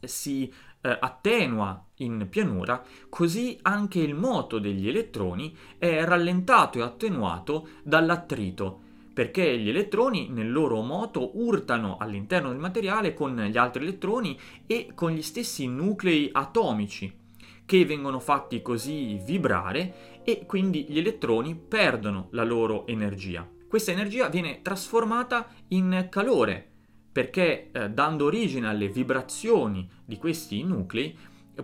si 0.00 0.52
eh, 0.80 0.98
attenua 1.00 1.80
in 1.98 2.26
pianura, 2.28 2.82
così 3.08 3.56
anche 3.62 4.00
il 4.00 4.16
moto 4.16 4.58
degli 4.58 4.88
elettroni 4.88 5.56
è 5.78 6.04
rallentato 6.04 6.78
e 6.78 6.82
attenuato 6.82 7.68
dall'attrito 7.84 8.80
perché 9.12 9.58
gli 9.58 9.68
elettroni 9.68 10.28
nel 10.30 10.50
loro 10.50 10.80
moto 10.80 11.38
urtano 11.38 11.98
all'interno 11.98 12.48
del 12.48 12.58
materiale 12.58 13.14
con 13.14 13.36
gli 13.36 13.56
altri 13.56 13.82
elettroni 13.82 14.36
e 14.66 14.90
con 14.94 15.12
gli 15.12 15.22
stessi 15.22 15.68
nuclei 15.68 16.30
atomici 16.32 17.20
che 17.64 17.84
vengono 17.84 18.20
fatti 18.20 18.62
così 18.62 19.20
vibrare 19.24 20.20
e 20.24 20.44
quindi 20.46 20.86
gli 20.88 20.98
elettroni 20.98 21.54
perdono 21.54 22.28
la 22.30 22.44
loro 22.44 22.86
energia. 22.86 23.48
Questa 23.66 23.90
energia 23.90 24.28
viene 24.28 24.60
trasformata 24.62 25.48
in 25.68 26.08
calore 26.10 26.68
perché 27.12 27.70
eh, 27.70 27.90
dando 27.90 28.24
origine 28.24 28.68
alle 28.68 28.88
vibrazioni 28.88 29.88
di 30.04 30.16
questi 30.16 30.62
nuclei 30.62 31.16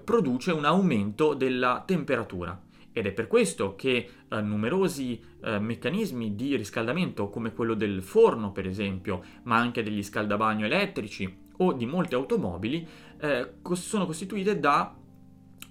produce 0.04 0.52
un 0.52 0.64
aumento 0.64 1.34
della 1.34 1.82
temperatura. 1.86 2.60
Ed 2.92 3.06
è 3.06 3.12
per 3.12 3.26
questo 3.26 3.74
che 3.74 4.10
eh, 4.28 4.40
numerosi 4.40 5.20
eh, 5.42 5.58
meccanismi 5.58 6.34
di 6.34 6.56
riscaldamento, 6.56 7.30
come 7.30 7.52
quello 7.52 7.74
del 7.74 8.02
forno 8.02 8.52
per 8.52 8.66
esempio, 8.66 9.22
ma 9.44 9.56
anche 9.56 9.82
degli 9.82 10.02
scaldabagno 10.02 10.66
elettrici 10.66 11.46
o 11.58 11.72
di 11.72 11.86
molte 11.86 12.14
automobili, 12.14 12.86
eh, 13.20 13.54
sono 13.72 14.06
costituite 14.06 14.58
da 14.58 14.94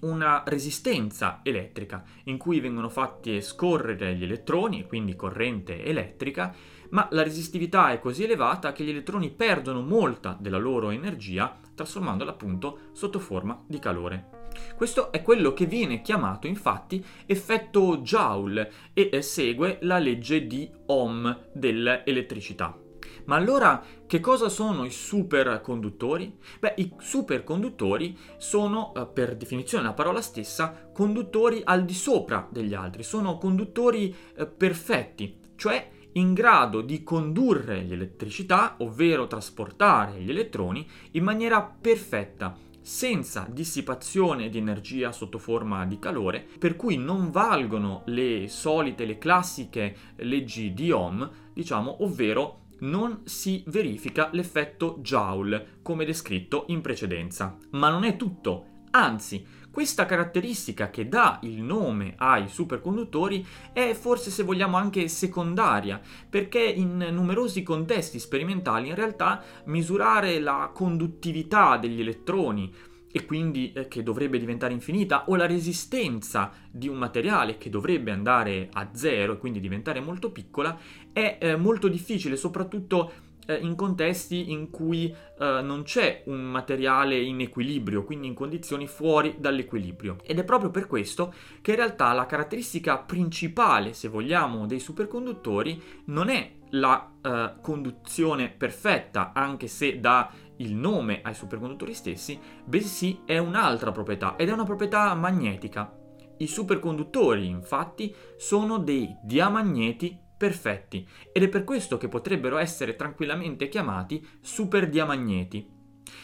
una 0.02 0.44
resistenza 0.46 1.40
elettrica 1.44 2.04
in 2.26 2.38
cui 2.38 2.60
vengono 2.60 2.90
fatti 2.90 3.42
scorrere 3.42 4.16
gli 4.16 4.24
elettroni, 4.24 4.86
quindi 4.86 5.16
corrente 5.16 5.84
elettrica, 5.84 6.54
ma 6.90 7.08
la 7.12 7.24
resistività 7.24 7.92
è 7.92 8.00
così 8.00 8.24
elevata 8.24 8.72
che 8.72 8.84
gli 8.84 8.90
elettroni 8.90 9.30
perdono 9.30 9.82
molta 9.82 10.38
della 10.40 10.58
loro 10.58 10.90
energia 10.90 11.60
trasformandola 11.76 12.32
appunto 12.32 12.80
sotto 12.94 13.20
forma 13.20 13.64
di 13.68 13.80
calore. 13.80 14.36
Questo 14.76 15.12
è 15.12 15.22
quello 15.22 15.54
che 15.54 15.66
viene 15.66 16.02
chiamato 16.02 16.48
infatti 16.48 17.04
effetto 17.26 17.98
Joule 17.98 18.72
e 18.94 19.22
segue 19.22 19.78
la 19.82 20.00
legge 20.00 20.48
di 20.48 20.70
Ohm 20.88 21.50
dell'elettricità. 21.54 22.87
Ma 23.26 23.36
allora 23.36 23.84
che 24.06 24.20
cosa 24.20 24.50
sono 24.50 24.86
i 24.86 24.92
superconduttori? 24.92 26.38
Beh, 26.60 26.74
i 26.78 26.94
superconduttori 26.98 28.18
sono, 28.38 28.94
eh, 28.96 29.06
per 29.06 29.36
definizione 29.36 29.84
la 29.84 29.94
parola 29.94 30.22
stessa, 30.22 30.90
conduttori 30.94 31.62
al 31.64 31.86
di 31.86 31.94
sopra 31.94 32.48
degli 32.50 32.74
altri, 32.74 33.04
sono 33.04 33.38
conduttori 33.38 34.16
eh, 34.36 34.46
perfetti, 34.46 35.40
cioè 35.56 35.90
in 36.14 36.34
grado 36.34 36.82
di 36.82 37.04
condurre 37.04 37.84
l'elettricità, 37.84 38.76
ovvero 38.80 39.28
trasportare 39.28 40.20
gli 40.20 40.30
elettroni, 40.30 40.88
in 41.12 41.24
maniera 41.24 41.62
perfetta, 41.62 42.58
senza 42.82 43.46
dissipazione 43.52 44.50
di 44.50 44.58
energia 44.58 45.12
sotto 45.12 45.38
forma 45.38 45.86
di 45.86 46.00
calore, 46.00 46.48
per 46.58 46.78
cui 46.78 46.96
non 46.96 47.32
valgono 47.32 48.04
le 48.06 48.48
solite, 48.48 49.06
le 49.06 49.18
classiche 49.18 49.96
leggi 50.16 50.74
di 50.74 50.90
Ohm, 50.92 51.30
diciamo, 51.54 52.04
ovvero 52.04 52.62
non 52.80 53.22
si 53.26 53.64
verifica 53.68 54.30
l'effetto 54.34 54.98
Joule, 55.02 55.80
come 55.82 56.06
descritto 56.06 56.66
in 56.68 56.82
precedenza. 56.82 57.58
Ma 57.72 57.90
non 57.90 58.04
è 58.04 58.16
tutto, 58.16 58.66
anzi, 58.92 59.46
questa 59.78 60.08
caratteristica 60.08 60.90
che 60.90 61.08
dà 61.08 61.38
il 61.44 61.62
nome 61.62 62.16
ai 62.18 62.48
superconduttori 62.48 63.46
è 63.74 63.94
forse 63.94 64.32
se 64.32 64.42
vogliamo 64.42 64.76
anche 64.76 65.08
secondaria, 65.08 66.02
perché 66.28 66.62
in 66.62 66.98
numerosi 67.12 67.62
contesti 67.62 68.18
sperimentali 68.18 68.88
in 68.88 68.96
realtà 68.96 69.44
misurare 69.66 70.40
la 70.40 70.72
conduttività 70.74 71.78
degli 71.78 72.00
elettroni 72.00 72.74
e 73.12 73.26
quindi 73.26 73.72
eh, 73.74 73.88
che 73.88 74.04
dovrebbe 74.04 74.40
diventare 74.40 74.74
infinita, 74.74 75.26
o 75.28 75.36
la 75.36 75.46
resistenza 75.46 76.52
di 76.70 76.88
un 76.88 76.98
materiale 76.98 77.58
che 77.58 77.70
dovrebbe 77.70 78.12
andare 78.12 78.70
a 78.74 78.90
zero 78.94 79.34
e 79.34 79.38
quindi 79.38 79.60
diventare 79.60 80.00
molto 80.00 80.32
piccola, 80.32 80.78
è 81.12 81.38
eh, 81.40 81.56
molto 81.56 81.88
difficile, 81.88 82.36
soprattutto 82.36 83.12
eh, 83.48 83.56
in 83.56 83.76
contesti 83.76 84.52
in 84.52 84.70
cui 84.70 85.06
eh, 85.10 85.62
non 85.62 85.84
c'è 85.84 86.24
un 86.26 86.42
materiale 86.42 87.18
in 87.20 87.40
equilibrio, 87.42 88.04
quindi 88.04 88.28
in 88.28 88.34
condizioni 88.34 88.88
fuori 88.88 89.36
dall'equilibrio. 89.40 90.18
Ed 90.24 90.40
è 90.40 90.44
proprio 90.44 90.70
per 90.70 90.86
questo 90.86 91.34
che 91.62 91.72
in 91.72 91.78
realtà 91.78 92.12
la 92.14 92.26
caratteristica 92.26 92.98
principale, 92.98 93.94
se 93.94 94.10
vogliamo, 94.10 94.68
dei 94.68 94.80
superconduttori 94.80 95.82
non 96.06 96.30
è 96.30 96.52
la 96.72 97.14
eh, 97.22 97.54
conduzione 97.62 98.50
perfetta, 98.50 99.32
anche 99.34 99.68
se 99.68 100.00
dà 100.00 100.30
il 100.58 100.74
nome 100.74 101.22
ai 101.24 101.34
superconduttori 101.34 101.94
stessi, 101.94 102.40
bensì 102.64 103.22
è 103.26 103.38
un'altra 103.38 103.92
proprietà 103.92 104.36
ed 104.36 104.50
è 104.50 104.52
una 104.52 104.64
proprietà 104.64 105.14
magnetica. 105.16 105.96
I 106.38 106.48
superconduttori, 106.48 107.48
infatti, 107.48 108.14
sono 108.38 108.78
dei 108.78 109.16
diamagneti 109.24 110.18
perfetti 110.38 111.08
ed 111.32 111.44
è 111.44 111.48
per 111.50 111.64
questo 111.64 111.98
che 111.98 112.08
potrebbero 112.08 112.58
essere 112.58 112.96
tranquillamente 112.96 113.68
chiamati 113.68 114.26
superdiamagneti. 114.40 115.76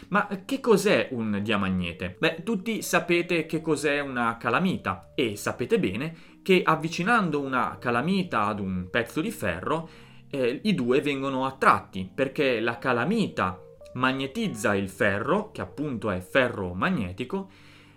Ma 0.10 0.28
che 0.46 0.60
cos'è 0.60 1.10
un 1.12 1.40
diamagnete? 1.42 2.16
Beh, 2.20 2.44
tutti 2.44 2.82
sapete 2.82 3.46
che 3.46 3.62
cos'è 3.62 4.00
una 4.00 4.38
calamita 4.38 5.12
e 5.16 5.36
sapete 5.36 5.80
bene 5.80 6.16
che 6.42 6.62
avvicinando 6.64 7.40
una 7.40 7.78
calamita 7.80 8.46
ad 8.46 8.60
un 8.60 8.88
pezzo 8.90 9.22
di 9.22 9.32
ferro 9.32 9.90
eh, 10.30 10.62
i 10.64 10.74
due 10.74 11.02
vengono 11.02 11.46
attratti 11.46 12.10
perché 12.14 12.60
la 12.60 12.78
calamita 12.78 13.63
magnetizza 13.94 14.76
il 14.76 14.90
ferro, 14.90 15.52
che 15.52 15.62
appunto 15.62 16.10
è 16.10 16.20
ferro 16.20 16.74
magnetico, 16.74 17.50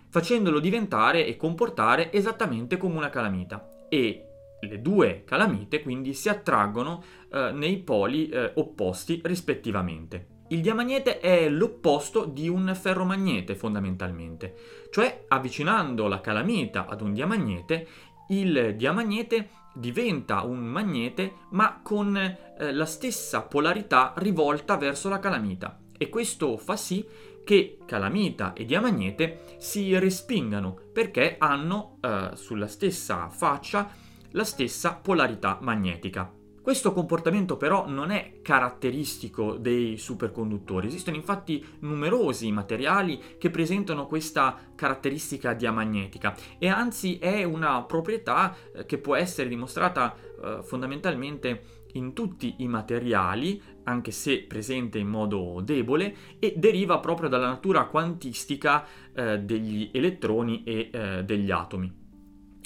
facendolo 0.09 0.59
diventare 0.59 1.25
e 1.25 1.37
comportare 1.37 2.11
esattamente 2.11 2.77
come 2.77 2.97
una 2.97 3.09
calamita. 3.09 3.87
E 3.89 4.27
le 4.59 4.81
due 4.81 5.23
calamite 5.23 5.81
quindi 5.81 6.13
si 6.13 6.29
attraggono 6.29 7.03
eh, 7.31 7.51
nei 7.53 7.77
poli 7.77 8.29
eh, 8.29 8.51
opposti 8.55 9.21
rispettivamente. 9.23 10.35
Il 10.49 10.61
diamagnete 10.61 11.19
è 11.19 11.49
l'opposto 11.49 12.23
di 12.23 12.47
un 12.47 12.73
ferromagnete 12.73 13.53
fondamentalmente, 13.53 14.55
cioè 14.91 15.25
avvicinando 15.27 16.07
la 16.07 16.21
calamita 16.21 16.87
ad 16.87 17.01
un 17.01 17.13
diamagnete, 17.13 17.87
il 18.29 18.75
diamagnete 18.77 19.49
diventa 19.73 20.43
un 20.43 20.59
magnete 20.59 21.33
ma 21.51 21.81
con 21.83 22.15
eh, 22.15 22.71
la 22.71 22.85
stessa 22.85 23.43
polarità 23.43 24.13
rivolta 24.17 24.75
verso 24.77 25.07
la 25.09 25.19
calamita 25.19 25.77
e 25.97 26.09
questo 26.09 26.57
fa 26.57 26.75
sì 26.75 27.05
che 27.43 27.77
calamita 27.85 28.53
e 28.53 28.65
diamagnete 28.65 29.55
si 29.57 29.97
respingano 29.97 30.77
perché 30.91 31.37
hanno 31.39 31.97
eh, 32.01 32.31
sulla 32.33 32.67
stessa 32.67 33.29
faccia 33.29 33.89
la 34.31 34.43
stessa 34.43 34.95
polarità 34.95 35.57
magnetica. 35.61 36.29
Questo 36.67 36.91
comportamento 36.91 37.55
però 37.55 37.87
non 37.87 38.11
è 38.11 38.41
caratteristico 38.41 39.53
dei 39.53 39.95
superconduttori, 39.97 40.87
esistono 40.87 41.15
infatti 41.15 41.65
numerosi 41.79 42.51
materiali 42.51 43.37
che 43.37 43.49
presentano 43.49 44.05
questa 44.05 44.53
caratteristica 44.75 45.53
diamagnetica 45.53 46.35
e 46.57 46.67
anzi 46.67 47.19
è 47.19 47.45
una 47.45 47.81
proprietà 47.83 48.53
eh, 48.73 48.85
che 48.85 48.97
può 48.97 49.15
essere 49.15 49.47
dimostrata 49.47 50.13
eh, 50.13 50.59
fondamentalmente 50.61 51.76
in 51.93 52.13
tutti 52.13 52.55
i 52.59 52.67
materiali, 52.67 53.61
anche 53.83 54.11
se 54.11 54.43
presente 54.43 54.99
in 54.99 55.07
modo 55.07 55.61
debole, 55.63 56.15
e 56.39 56.53
deriva 56.57 56.99
proprio 56.99 57.29
dalla 57.29 57.47
natura 57.47 57.85
quantistica 57.85 58.85
eh, 59.13 59.39
degli 59.39 59.89
elettroni 59.93 60.63
e 60.63 60.89
eh, 60.91 61.23
degli 61.23 61.51
atomi. 61.51 62.05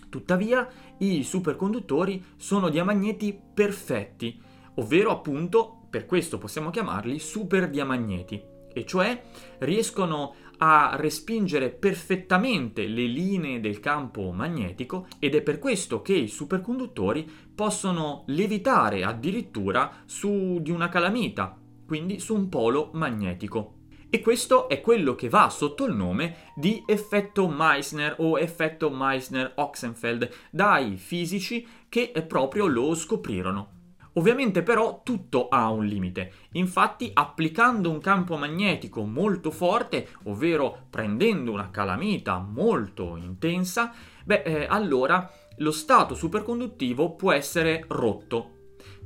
Tuttavia, 0.10 0.68
i 0.98 1.24
superconduttori 1.24 2.24
sono 2.36 2.70
diamagneti 2.70 3.40
perfetti, 3.54 4.40
ovvero 4.76 5.12
appunto 5.12 5.86
per 5.90 6.06
questo 6.06 6.38
possiamo 6.38 6.70
chiamarli 6.70 7.18
superdiamagneti. 7.18 8.51
E 8.74 8.86
cioè 8.86 9.22
riescono 9.60 10.36
a 10.64 10.96
respingere 10.96 11.70
perfettamente 11.70 12.86
le 12.86 13.06
linee 13.06 13.60
del 13.60 13.80
campo 13.80 14.32
magnetico 14.32 15.08
ed 15.18 15.34
è 15.34 15.42
per 15.42 15.58
questo 15.58 16.02
che 16.02 16.14
i 16.14 16.28
superconduttori 16.28 17.30
possono 17.54 18.24
levitare 18.28 19.04
addirittura 19.04 20.04
su 20.06 20.60
di 20.62 20.70
una 20.70 20.90
calamita, 20.90 21.58
quindi 21.86 22.20
su 22.20 22.36
un 22.36 22.48
polo 22.50 22.92
magnetico. 22.94 23.78
E 24.14 24.20
questo 24.20 24.68
è 24.68 24.82
quello 24.82 25.16
che 25.16 25.30
va 25.30 25.50
sotto 25.50 25.86
il 25.86 25.96
nome 25.96 26.52
di 26.56 26.84
effetto 26.86 27.48
Meissner 27.48 28.16
o 28.20 28.38
effetto 28.38 28.90
Meissner-Oxenfeld 28.90 30.30
dai 30.52 30.98
fisici 30.98 31.66
che 31.88 32.12
proprio 32.28 32.68
lo 32.68 32.94
scoprirono. 32.94 33.81
Ovviamente 34.14 34.62
però 34.62 35.02
tutto 35.04 35.48
ha 35.48 35.70
un 35.70 35.86
limite, 35.86 36.34
infatti 36.54 37.12
applicando 37.14 37.90
un 37.90 38.00
campo 38.00 38.36
magnetico 38.36 39.04
molto 39.04 39.52
forte, 39.52 40.10
ovvero 40.24 40.86
prendendo 40.90 41.52
una 41.52 41.72
calamita 41.72 42.38
molto 42.38 43.16
intensa, 43.16 43.94
beh 44.26 44.42
eh, 44.44 44.66
allora 44.70 45.32
lo 45.58 45.72
stato 45.72 46.16
superconduttivo 46.16 47.16
può 47.16 47.32
essere 47.32 47.86
rotto 47.88 48.60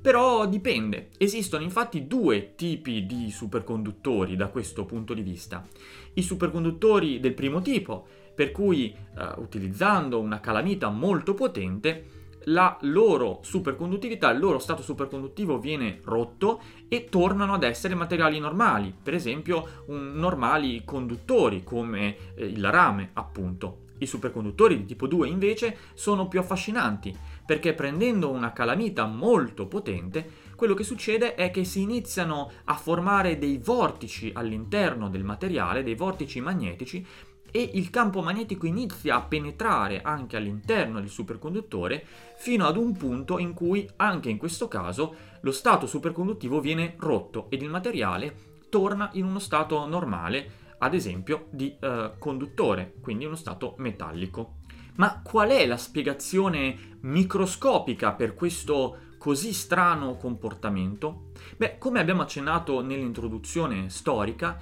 però 0.06 0.46
dipende. 0.46 1.10
Esistono 1.18 1.64
infatti 1.64 2.06
due 2.06 2.54
tipi 2.54 3.08
di 3.08 3.32
superconduttori 3.32 4.36
da 4.36 4.50
questo 4.50 4.86
punto 4.86 5.16
di 5.16 5.24
vista. 5.24 5.68
I 6.14 6.22
superconduttori 6.22 7.20
del 7.20 7.34
primo 7.34 7.60
tipo, 7.64 8.06
per 8.36 8.52
cui 8.52 8.94
eh, 8.94 8.96
utilizzando 9.38 10.20
una 10.20 10.40
calamita 10.40 10.90
molto 10.90 11.34
potente, 11.34 12.25
la 12.46 12.78
loro 12.82 13.40
superconduttività, 13.44 14.30
il 14.32 14.40
loro 14.40 14.60
stato 14.60 14.82
superconduttivo 14.82 15.60
viene 15.60 16.00
rotto 16.04 16.62
e 16.88 17.06
tornano 17.06 17.54
ad 17.54 17.64
essere 17.64 17.96
materiali 17.96 18.40
normali, 18.40 18.94
per 19.02 19.14
esempio 19.14 19.84
un, 19.88 20.14
normali 20.16 20.84
conduttori 20.84 21.64
come 21.64 22.34
eh, 22.36 22.46
il 22.46 22.70
rame, 22.70 23.12
appunto. 23.14 23.84
I 23.98 24.08
superconduttori 24.08 24.78
di 24.78 24.86
tipo 24.86 25.08
2 25.08 25.30
invece 25.30 25.78
sono 25.94 26.28
più 26.28 26.40
affascinanti 26.40 27.18
perché 27.46 27.74
prendendo 27.74 28.30
una 28.30 28.52
calamita 28.52 29.06
molto 29.06 29.68
potente, 29.68 30.44
quello 30.56 30.74
che 30.74 30.84
succede 30.84 31.36
è 31.36 31.50
che 31.52 31.64
si 31.64 31.82
iniziano 31.82 32.52
a 32.66 32.74
formare 32.74 33.38
dei 33.38 33.58
vortici 33.58 34.32
all'interno 34.34 35.10
del 35.10 35.24
materiale, 35.24 35.84
dei 35.84 35.96
vortici 35.96 36.42
magnetici, 36.42 37.06
e 37.56 37.70
il 37.76 37.90
campo 37.90 38.22
magnetico 38.22 38.66
inizia 38.66 39.16
a 39.16 39.22
penetrare 39.22 40.02
anche 40.02 40.36
all'interno 40.36 41.00
del 41.00 41.08
superconduttore 41.08 42.06
fino 42.36 42.66
ad 42.66 42.76
un 42.76 42.98
punto 42.98 43.40
in 43.40 43.54
cui 43.54 43.90
anche 43.96 44.28
in 44.28 44.36
questo 44.36 44.68
caso 44.68 45.16
lo 45.40 45.54
stato 45.54 45.88
superconduttivo 45.88 46.60
viene 46.60 46.96
rotto 46.98 47.46
ed 47.50 47.62
il 47.62 47.70
materiale 47.70 48.36
torna 48.68 49.10
in 49.14 49.24
uno 49.24 49.40
stato 49.40 49.86
normale, 49.86 50.76
ad 50.80 50.94
esempio 50.94 51.48
di 51.50 51.74
eh, 51.80 52.16
conduttore, 52.20 52.96
quindi 53.00 53.24
uno 53.24 53.36
stato 53.36 53.76
metallico. 53.78 54.56
Ma 54.96 55.22
qual 55.24 55.48
è 55.48 55.66
la 55.66 55.78
spiegazione 55.78 56.98
microscopica 57.04 58.12
per 58.12 58.34
questo 58.34 58.98
così 59.18 59.54
strano 59.54 60.18
comportamento? 60.18 61.32
Beh, 61.56 61.78
come 61.78 62.02
abbiamo 62.02 62.22
accennato 62.22 62.82
nell'introduzione 62.82 63.90
storica, 63.90 64.60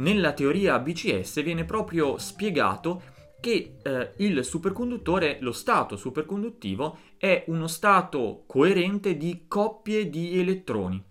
nella 0.00 0.32
teoria 0.32 0.78
BCS 0.78 1.42
viene 1.42 1.64
proprio 1.64 2.18
spiegato 2.18 3.02
che 3.40 3.78
eh, 3.82 4.12
il 4.18 4.44
superconduttore, 4.44 5.38
lo 5.40 5.52
stato 5.52 5.96
superconduttivo, 5.96 6.98
è 7.16 7.44
uno 7.46 7.66
stato 7.66 8.44
coerente 8.46 9.16
di 9.16 9.44
coppie 9.48 10.10
di 10.10 10.38
elettroni. 10.38 11.02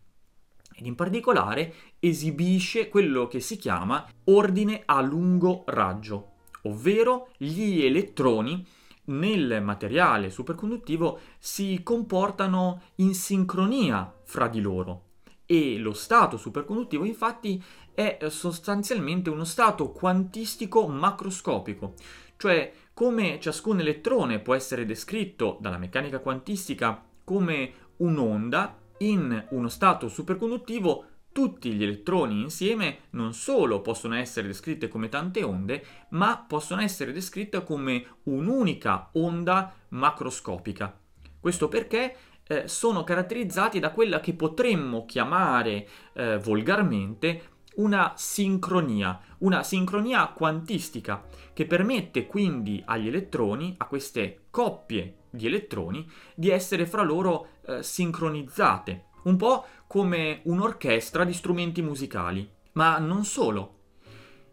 Ed 0.75 0.85
in 0.85 0.95
particolare 0.95 1.73
esibisce 1.99 2.87
quello 2.87 3.27
che 3.27 3.39
si 3.39 3.57
chiama 3.57 4.07
ordine 4.25 4.83
a 4.85 5.01
lungo 5.01 5.63
raggio 5.67 6.33
ovvero 6.63 7.29
gli 7.37 7.83
elettroni 7.83 8.65
nel 9.05 9.61
materiale 9.63 10.29
superconduttivo 10.29 11.19
si 11.39 11.81
comportano 11.83 12.81
in 12.95 13.13
sincronia 13.13 14.13
fra 14.23 14.47
di 14.47 14.61
loro 14.61 15.08
e 15.51 15.79
lo 15.79 15.93
stato 15.93 16.37
superconduttivo 16.37 17.05
infatti 17.05 17.59
è 17.91 18.19
sostanzialmente 18.29 19.31
uno 19.31 19.45
stato 19.45 19.89
quantistico 19.89 20.87
macroscopico, 20.87 21.95
cioè 22.37 22.71
come 22.93 23.39
ciascun 23.39 23.79
elettrone 23.79 24.41
può 24.41 24.53
essere 24.53 24.85
descritto 24.85 25.57
dalla 25.59 25.79
meccanica 25.79 26.19
quantistica 26.19 27.03
come 27.23 27.73
un'onda 27.97 28.77
in 28.99 29.47
uno 29.49 29.69
stato 29.69 30.07
superconduttivo 30.07 31.05
tutti 31.31 31.71
gli 31.73 31.81
elettroni 31.81 32.41
insieme 32.41 32.99
non 33.11 33.33
solo 33.33 33.81
possono 33.81 34.13
essere 34.15 34.45
descritte 34.45 34.87
come 34.87 35.09
tante 35.09 35.41
onde, 35.41 35.83
ma 36.09 36.45
possono 36.47 36.81
essere 36.81 37.11
descritte 37.11 37.63
come 37.63 38.05
un'unica 38.23 39.09
onda 39.13 39.73
macroscopica. 39.89 40.95
Questo 41.39 41.69
perché 41.69 42.15
eh, 42.49 42.67
sono 42.67 43.03
caratterizzati 43.03 43.79
da 43.79 43.91
quella 43.91 44.19
che 44.19 44.33
potremmo 44.33 45.05
chiamare 45.05 45.87
eh, 46.13 46.39
volgarmente 46.39 47.57
una 47.75 48.13
sincronia, 48.15 49.19
una 49.39 49.61
sincronia 49.61 50.27
quantistica 50.29 51.23
che 51.53 51.67
permette 51.67 52.25
quindi 52.25 52.81
agli 52.83 53.07
elettroni, 53.07 53.75
a 53.77 53.85
queste 53.85 54.45
coppie 54.49 55.17
di 55.29 55.45
elettroni, 55.45 56.09
di 56.33 56.49
essere 56.49 56.87
fra 56.87 57.03
loro 57.03 57.59
eh, 57.67 57.83
sincronizzate 57.83 59.05
un 59.23 59.35
po' 59.35 59.65
come 59.85 60.41
un'orchestra 60.45 61.23
di 61.23 61.33
strumenti 61.33 61.83
musicali, 61.83 62.49
ma 62.73 62.97
non 62.97 63.23
solo. 63.25 63.75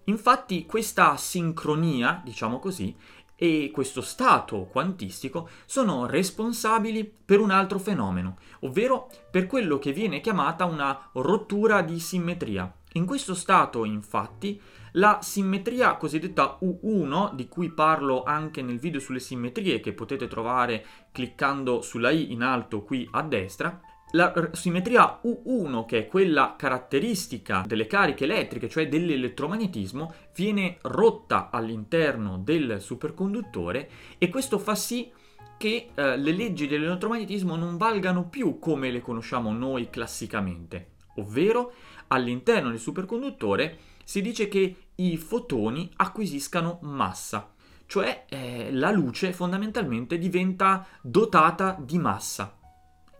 Infatti 0.05 0.67
questa 0.67 1.17
sincronia, 1.17 2.21
diciamo 2.23 2.59
così, 2.59 2.95
e 3.37 3.71
questo 3.73 4.01
stato 4.01 4.65
quantistico 4.65 5.49
sono 5.67 6.07
responsabili 6.07 7.05
per 7.25 7.39
un 7.39 7.51
altro 7.51 7.79
fenomeno, 7.79 8.39
ovvero 8.61 9.09
per 9.31 9.47
quello 9.47 9.79
che 9.79 9.93
viene 9.93 10.21
chiamata 10.21 10.65
una 10.65 11.11
rottura 11.13 11.83
di 11.83 12.01
simmetria. 12.01 12.73
In 12.95 13.05
questo 13.05 13.35
stato, 13.35 13.85
infatti, 13.85 14.59
la 14.93 15.19
simmetria 15.21 15.97
cosiddetta 15.97 16.59
U1, 16.63 17.35
di 17.35 17.47
cui 17.47 17.71
parlo 17.71 18.23
anche 18.23 18.63
nel 18.63 18.79
video 18.79 19.01
sulle 19.01 19.21
simmetrie 19.21 19.81
che 19.81 19.93
potete 19.93 20.27
trovare 20.27 20.85
cliccando 21.13 21.83
sulla 21.83 22.11
i 22.11 22.33
in 22.33 22.43
alto 22.43 22.83
qui 22.83 23.07
a 23.13 23.23
destra, 23.23 23.79
la 24.13 24.51
simmetria 24.53 25.21
U1, 25.25 25.85
che 25.85 25.99
è 25.99 26.07
quella 26.07 26.55
caratteristica 26.57 27.65
delle 27.67 27.87
cariche 27.87 28.25
elettriche, 28.25 28.69
cioè 28.69 28.89
dell'elettromagnetismo, 28.89 30.13
viene 30.35 30.79
rotta 30.83 31.51
all'interno 31.51 32.39
del 32.39 32.81
superconduttore 32.81 33.89
e 34.19 34.29
questo 34.29 34.59
fa 34.59 34.75
sì 34.75 35.11
che 35.59 35.91
eh, 35.95 36.17
le 36.17 36.33
leggi 36.33 36.67
dell'elettromagnetismo 36.67 37.57
non 37.57 37.77
valgano 37.77 38.29
più 38.29 38.59
come 38.59 38.91
le 38.91 39.01
conosciamo 39.01 39.53
noi 39.53 39.91
classicamente, 39.91 40.91
ovvero 41.17 41.73
all'interno 42.09 42.71
del 42.71 42.79
superconduttore 42.79 43.79
si 44.05 44.23
dice 44.23 44.49
che 44.49 44.77
i 44.95 45.17
fotoni 45.17 45.91
acquisiscano 45.97 46.79
massa, 46.83 47.53
cioè 47.87 48.25
eh, 48.29 48.71
la 48.73 48.91
luce 48.91 49.33
fondamentalmente 49.33 50.19
diventa 50.19 50.87
dotata 51.01 51.77
di 51.81 51.99
massa. 51.99 52.56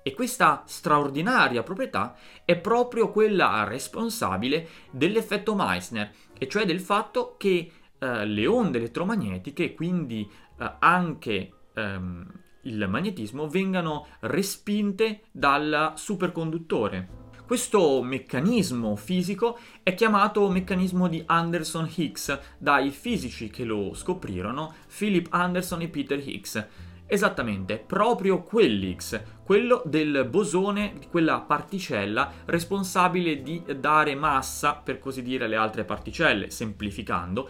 E 0.07 0.15
questa 0.15 0.63
straordinaria 0.67 1.65
proprietà 1.65 2.15
è 2.45 2.57
proprio 2.57 3.11
quella 3.11 3.65
responsabile 3.65 4.69
dell'effetto 4.93 5.57
Meissner, 5.57 6.13
e 6.39 6.47
cioè 6.47 6.65
del 6.65 6.79
fatto 6.79 7.35
che 7.37 7.73
eh, 7.99 8.25
le 8.25 8.47
onde 8.47 8.79
elettromagnetiche, 8.79 9.75
quindi 9.75 10.25
eh, 10.61 10.73
anche 10.79 11.53
ehm, 11.75 12.25
il 12.61 12.87
magnetismo, 12.89 13.49
vengano 13.49 14.07
respinte 14.21 15.23
dal 15.33 15.95
superconduttore. 15.97 17.25
Questo 17.45 18.01
meccanismo 18.01 18.95
fisico 18.95 19.59
è 19.83 19.95
chiamato 19.95 20.49
meccanismo 20.49 21.09
di 21.09 21.21
Anderson-Higgs 21.27 22.39
dai 22.59 22.91
fisici 22.91 23.51
che 23.51 23.65
lo 23.65 23.93
scoprirono, 23.93 24.73
Philip 24.97 25.27
Anderson 25.31 25.81
e 25.81 25.89
Peter 25.89 26.19
Higgs. 26.19 26.67
Esattamente, 27.09 27.79
proprio 27.79 28.43
quell'X, 28.43 29.21
quello 29.45 29.83
del 29.87 30.27
bosone, 30.29 30.95
quella 31.09 31.41
particella 31.41 32.33
responsabile 32.47 33.43
di 33.43 33.63
dare 33.79 34.17
massa, 34.17 34.75
per 34.75 34.99
così 34.99 35.23
dire, 35.23 35.45
alle 35.45 35.55
altre 35.55 35.85
particelle, 35.85 36.51
semplificando, 36.51 37.49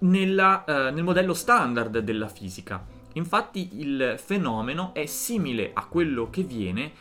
nella, 0.00 0.64
eh, 0.64 0.90
nel 0.92 1.04
modello 1.04 1.34
standard 1.34 1.98
della 1.98 2.28
fisica. 2.28 2.82
Infatti 3.14 3.80
il 3.80 4.14
fenomeno 4.16 4.94
è 4.94 5.04
simile 5.04 5.72
a 5.74 5.84
quello 5.86 6.30
che 6.30 6.42
viene 6.42 6.92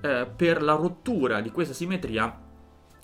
eh, 0.00 0.26
per 0.34 0.62
la 0.62 0.74
rottura 0.74 1.40
di 1.40 1.50
questa 1.50 1.74
simmetria 1.74 2.40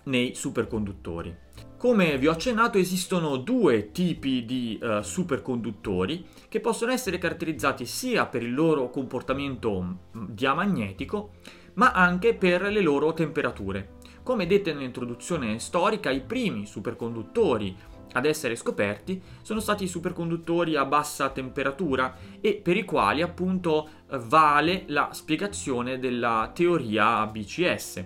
nei 0.05 0.35
superconduttori. 0.35 1.37
Come 1.81 2.19
vi 2.19 2.27
ho 2.27 2.33
accennato 2.33 2.77
esistono 2.77 3.38
due 3.38 3.90
tipi 3.90 4.45
di 4.45 4.79
uh, 4.83 5.01
superconduttori 5.01 6.27
che 6.51 6.61
possono 6.61 6.93
essere 6.93 7.16
caratterizzati 7.16 7.87
sia 7.87 8.27
per 8.27 8.43
il 8.43 8.53
loro 8.53 8.90
comportamento 8.90 9.81
mm, 9.81 10.25
diamagnetico 10.29 11.31
ma 11.77 11.93
anche 11.93 12.35
per 12.35 12.61
le 12.64 12.83
loro 12.83 13.14
temperature. 13.14 13.93
come 14.23 14.47
dette 14.47 14.75
nell'introduzione 14.75 15.59
storica, 15.59 16.11
i 16.11 16.21
primi 16.21 16.66
superconduttori 16.66 17.75
ad 18.12 18.27
essere 18.27 18.57
scoperti 18.57 19.19
sono 19.40 19.61
stati 19.61 19.85
i 19.85 19.88
superconduttori 19.88 20.77
a 20.77 20.85
bassa 20.85 21.31
temperatura 21.31 22.14
e 22.43 22.57
per 22.57 22.77
i 22.77 22.85
quali 22.85 23.23
appunto 23.23 23.88
vale 24.27 24.85
la 24.88 25.09
spiegazione 25.14 25.99
della 25.99 26.51
teoria 26.55 27.27
BCS. 27.27 28.05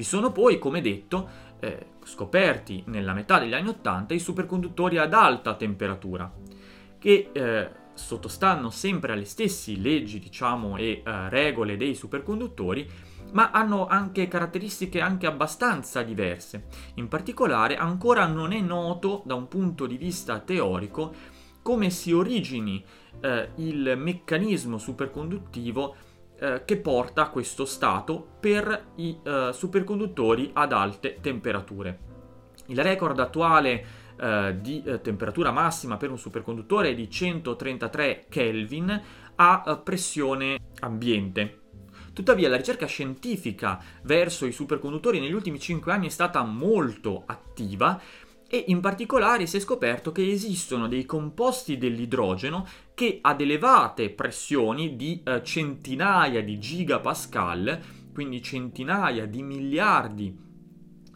Vi 0.00 0.06
sono 0.06 0.32
poi, 0.32 0.58
come 0.58 0.80
detto, 0.80 1.28
eh, 1.60 1.86
scoperti 2.04 2.82
nella 2.86 3.12
metà 3.12 3.38
degli 3.38 3.54
anni 3.54 3.68
80 3.68 4.14
i 4.14 4.18
superconduttori 4.18 4.98
ad 4.98 5.14
alta 5.14 5.54
temperatura, 5.54 6.32
che 6.98 7.30
eh, 7.32 7.70
sottostanno 7.94 8.70
sempre 8.70 9.12
alle 9.12 9.24
stesse 9.24 9.76
leggi, 9.76 10.18
diciamo, 10.18 10.76
e 10.76 11.02
eh, 11.04 11.28
regole 11.28 11.76
dei 11.76 11.94
superconduttori, 11.94 12.88
ma 13.32 13.50
hanno 13.50 13.86
anche 13.86 14.26
caratteristiche 14.26 15.00
anche 15.00 15.26
abbastanza 15.26 16.02
diverse. 16.02 16.66
In 16.94 17.08
particolare 17.08 17.76
ancora 17.76 18.26
non 18.26 18.52
è 18.52 18.60
noto 18.60 19.22
da 19.24 19.34
un 19.34 19.46
punto 19.46 19.86
di 19.86 19.96
vista 19.96 20.40
teorico 20.40 21.38
come 21.62 21.90
si 21.90 22.12
origini 22.12 22.82
eh, 23.20 23.50
il 23.56 23.94
meccanismo 23.96 24.78
superconduttivo 24.78 25.94
eh, 26.40 26.62
che 26.64 26.78
porta 26.78 27.22
a 27.22 27.28
questo 27.28 27.64
stato 27.64 28.26
per 28.40 28.92
i 28.96 29.18
eh, 29.22 29.50
superconduttori 29.52 30.50
ad 30.54 30.72
alte 30.72 31.18
temperature. 31.20 31.98
Il 32.66 32.82
record 32.82 33.18
attuale 33.18 33.84
eh, 34.18 34.56
di 34.60 34.82
eh, 34.84 35.00
temperatura 35.00 35.50
massima 35.50 35.96
per 35.96 36.10
un 36.10 36.18
superconduttore 36.18 36.90
è 36.90 36.94
di 36.94 37.10
133 37.10 38.26
Kelvin 38.28 39.02
a 39.36 39.80
pressione 39.82 40.58
ambiente. 40.80 41.58
Tuttavia 42.12 42.48
la 42.48 42.56
ricerca 42.56 42.86
scientifica 42.86 43.82
verso 44.02 44.44
i 44.44 44.52
superconduttori 44.52 45.20
negli 45.20 45.32
ultimi 45.32 45.58
5 45.58 45.92
anni 45.92 46.06
è 46.06 46.10
stata 46.10 46.42
molto 46.42 47.22
attiva 47.24 48.00
e 48.52 48.64
in 48.66 48.80
particolare 48.80 49.46
si 49.46 49.58
è 49.58 49.60
scoperto 49.60 50.10
che 50.10 50.28
esistono 50.28 50.88
dei 50.88 51.04
composti 51.04 51.78
dell'idrogeno 51.78 52.66
che 52.94 53.20
ad 53.20 53.40
elevate 53.40 54.10
pressioni 54.10 54.96
di 54.96 55.22
eh, 55.24 55.40
centinaia 55.44 56.42
di 56.42 56.58
gigapascal, 56.58 57.80
quindi 58.12 58.42
centinaia 58.42 59.26
di 59.26 59.42
miliardi 59.44 60.36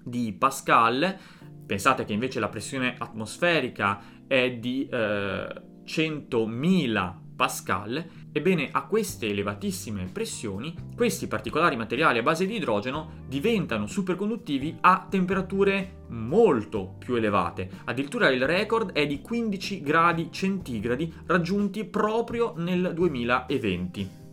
di 0.04 0.32
pascal, 0.32 1.18
pensate 1.66 2.04
che 2.04 2.12
invece 2.12 2.38
la 2.38 2.48
pressione 2.48 2.94
atmosferica 2.96 4.00
è 4.28 4.52
di 4.52 4.86
eh, 4.88 5.62
100.000 5.84 7.14
pascal, 7.34 8.06
ebbene 8.36 8.70
a 8.72 8.82
queste 8.86 9.28
elevatissime 9.28 10.08
pressioni 10.12 10.74
questi 10.96 11.28
particolari 11.28 11.76
materiali 11.76 12.18
a 12.18 12.22
base 12.22 12.46
di 12.46 12.56
idrogeno 12.56 13.22
diventano 13.28 13.86
superconduttivi 13.86 14.78
a 14.80 15.06
temperature 15.08 16.02
molto 16.08 16.96
più 16.98 17.14
elevate. 17.14 17.70
Addirittura 17.84 18.28
il 18.30 18.44
record 18.44 18.92
è 18.92 19.06
di 19.06 19.20
15 19.20 19.80
gradi 19.82 20.28
centigradi 20.32 21.12
raggiunti 21.26 21.84
proprio 21.84 22.54
nel 22.56 22.92
2020. 22.92 24.23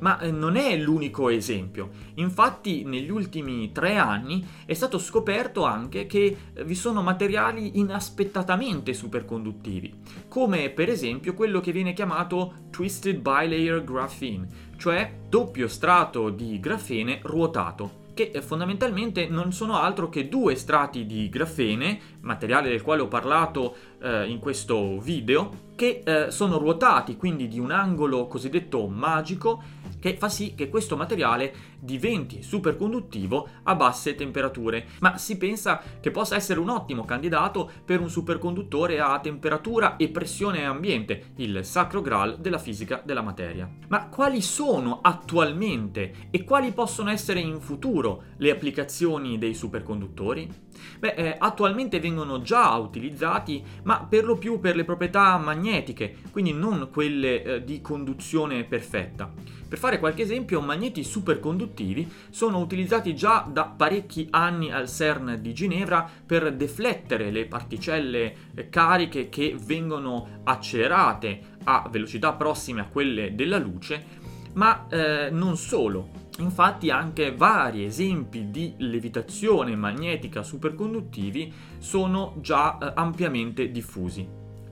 Ma 0.00 0.18
eh, 0.18 0.30
non 0.30 0.56
è 0.56 0.76
l'unico 0.76 1.28
esempio. 1.28 1.90
Infatti 2.14 2.84
negli 2.84 3.10
ultimi 3.10 3.72
tre 3.72 3.96
anni 3.96 4.46
è 4.66 4.74
stato 4.74 4.98
scoperto 4.98 5.64
anche 5.64 6.06
che 6.06 6.36
eh, 6.52 6.64
vi 6.64 6.74
sono 6.74 7.02
materiali 7.02 7.78
inaspettatamente 7.78 8.92
superconduttivi, 8.92 9.94
come 10.28 10.70
per 10.70 10.88
esempio 10.88 11.34
quello 11.34 11.60
che 11.60 11.72
viene 11.72 11.92
chiamato 11.92 12.54
Twisted 12.70 13.18
Bilayer 13.18 13.84
Graphene, 13.84 14.46
cioè 14.76 15.12
doppio 15.28 15.68
strato 15.68 16.30
di 16.30 16.58
grafene 16.60 17.20
ruotato 17.22 18.00
che 18.20 18.30
eh, 18.34 18.42
fondamentalmente 18.42 19.28
non 19.28 19.52
sono 19.52 19.78
altro 19.78 20.08
che 20.10 20.28
due 20.28 20.54
strati 20.54 21.06
di 21.06 21.28
grafene, 21.30 21.98
materiale 22.20 22.68
del 22.68 22.82
quale 22.82 23.00
ho 23.00 23.08
parlato 23.08 23.74
eh, 24.00 24.28
in 24.28 24.38
questo 24.38 24.98
video, 25.00 25.68
che 25.80 26.02
eh, 26.04 26.30
sono 26.30 26.58
ruotati 26.58 27.16
quindi 27.16 27.48
di 27.48 27.58
un 27.58 27.70
angolo 27.70 28.26
cosiddetto 28.26 28.86
magico 28.86 29.62
che 29.98 30.16
fa 30.16 30.28
sì 30.28 30.54
che 30.54 30.68
questo 30.68 30.96
materiale 30.96 31.54
diventi 31.78 32.42
superconduttivo 32.42 33.48
a 33.62 33.74
basse 33.74 34.14
temperature, 34.14 34.88
ma 35.00 35.16
si 35.16 35.36
pensa 35.36 35.80
che 36.00 36.10
possa 36.10 36.36
essere 36.36 36.60
un 36.60 36.70
ottimo 36.70 37.04
candidato 37.04 37.70
per 37.84 38.00
un 38.00 38.10
superconduttore 38.10 39.00
a 39.00 39.18
temperatura 39.20 39.96
e 39.96 40.08
pressione 40.08 40.64
ambiente, 40.64 41.32
il 41.36 41.64
sacro 41.64 42.00
graal 42.00 42.38
della 42.38 42.58
fisica 42.58 43.00
della 43.04 43.22
materia. 43.22 43.68
Ma 43.88 44.08
quali 44.08 44.42
sono 44.42 45.00
attualmente 45.02 46.28
e 46.30 46.44
quali 46.44 46.72
possono 46.72 47.10
essere 47.10 47.40
in 47.40 47.60
futuro 47.60 48.24
le 48.36 48.50
applicazioni 48.50 49.38
dei 49.38 49.54
superconduttori? 49.54 50.68
Beh, 50.98 51.14
eh, 51.14 51.36
attualmente 51.38 52.00
vengono 52.00 52.40
già 52.42 52.74
utilizzati, 52.76 53.62
ma 53.90 54.06
per 54.08 54.24
lo 54.24 54.36
più 54.36 54.60
per 54.60 54.76
le 54.76 54.84
proprietà 54.84 55.36
magnetiche, 55.36 56.14
quindi 56.30 56.52
non 56.52 56.90
quelle 56.92 57.42
eh, 57.42 57.64
di 57.64 57.80
conduzione 57.80 58.62
perfetta. 58.62 59.28
Per 59.68 59.78
fare 59.78 59.98
qualche 59.98 60.22
esempio, 60.22 60.60
magneti 60.60 61.02
superconduttivi 61.02 62.08
sono 62.30 62.60
utilizzati 62.60 63.16
già 63.16 63.44
da 63.50 63.64
parecchi 63.64 64.28
anni 64.30 64.70
al 64.70 64.88
CERN 64.88 65.38
di 65.40 65.52
Ginevra 65.52 66.08
per 66.24 66.54
deflettere 66.54 67.32
le 67.32 67.46
particelle 67.46 68.34
eh, 68.54 68.68
cariche 68.68 69.28
che 69.28 69.56
vengono 69.60 70.42
accelerate 70.44 71.40
a 71.64 71.88
velocità 71.90 72.34
prossime 72.34 72.82
a 72.82 72.86
quelle 72.86 73.34
della 73.34 73.58
luce, 73.58 74.04
ma 74.52 74.86
eh, 74.88 75.30
non 75.32 75.56
solo. 75.56 76.28
Infatti 76.40 76.90
anche 76.90 77.34
vari 77.34 77.84
esempi 77.84 78.50
di 78.50 78.74
levitazione 78.78 79.76
magnetica 79.76 80.42
superconduttivi 80.42 81.52
sono 81.78 82.36
già 82.40 82.78
eh, 82.78 82.92
ampiamente 82.94 83.70
diffusi. 83.70 84.26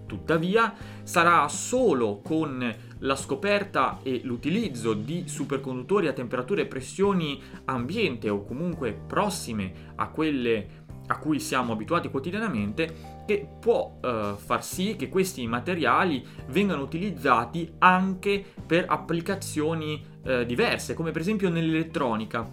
Tuttavia 0.07 0.74
sarà 1.02 1.46
solo 1.48 2.20
con 2.22 2.74
la 3.00 3.16
scoperta 3.16 3.98
e 4.02 4.22
l'utilizzo 4.24 4.94
di 4.94 5.28
superconduttori 5.28 6.09
a 6.09 6.14
temperature 6.14 6.62
e 6.62 6.66
pressioni 6.66 7.40
ambiente 7.66 8.31
o 8.31 8.44
comunque 8.44 8.98
prossime 9.07 9.92
a 9.96 10.09
quelle 10.09 10.87
a 11.09 11.18
cui 11.18 11.40
siamo 11.40 11.72
abituati 11.72 12.11
quotidianamente 12.11 13.22
che 13.26 13.46
può 13.61 13.98
eh, 14.02 14.35
far 14.37 14.64
sì 14.64 14.96
che 14.96 15.09
questi 15.09 15.46
materiali 15.46 16.24
vengano 16.48 16.83
utilizzati 16.83 17.70
anche 17.78 18.44
per 18.66 18.87
applicazioni 18.88 20.16
eh, 20.29 20.45
diverse, 20.45 20.93
come 20.93 21.11
per 21.11 21.23
esempio 21.23 21.49
nell'elettronica, 21.49 22.47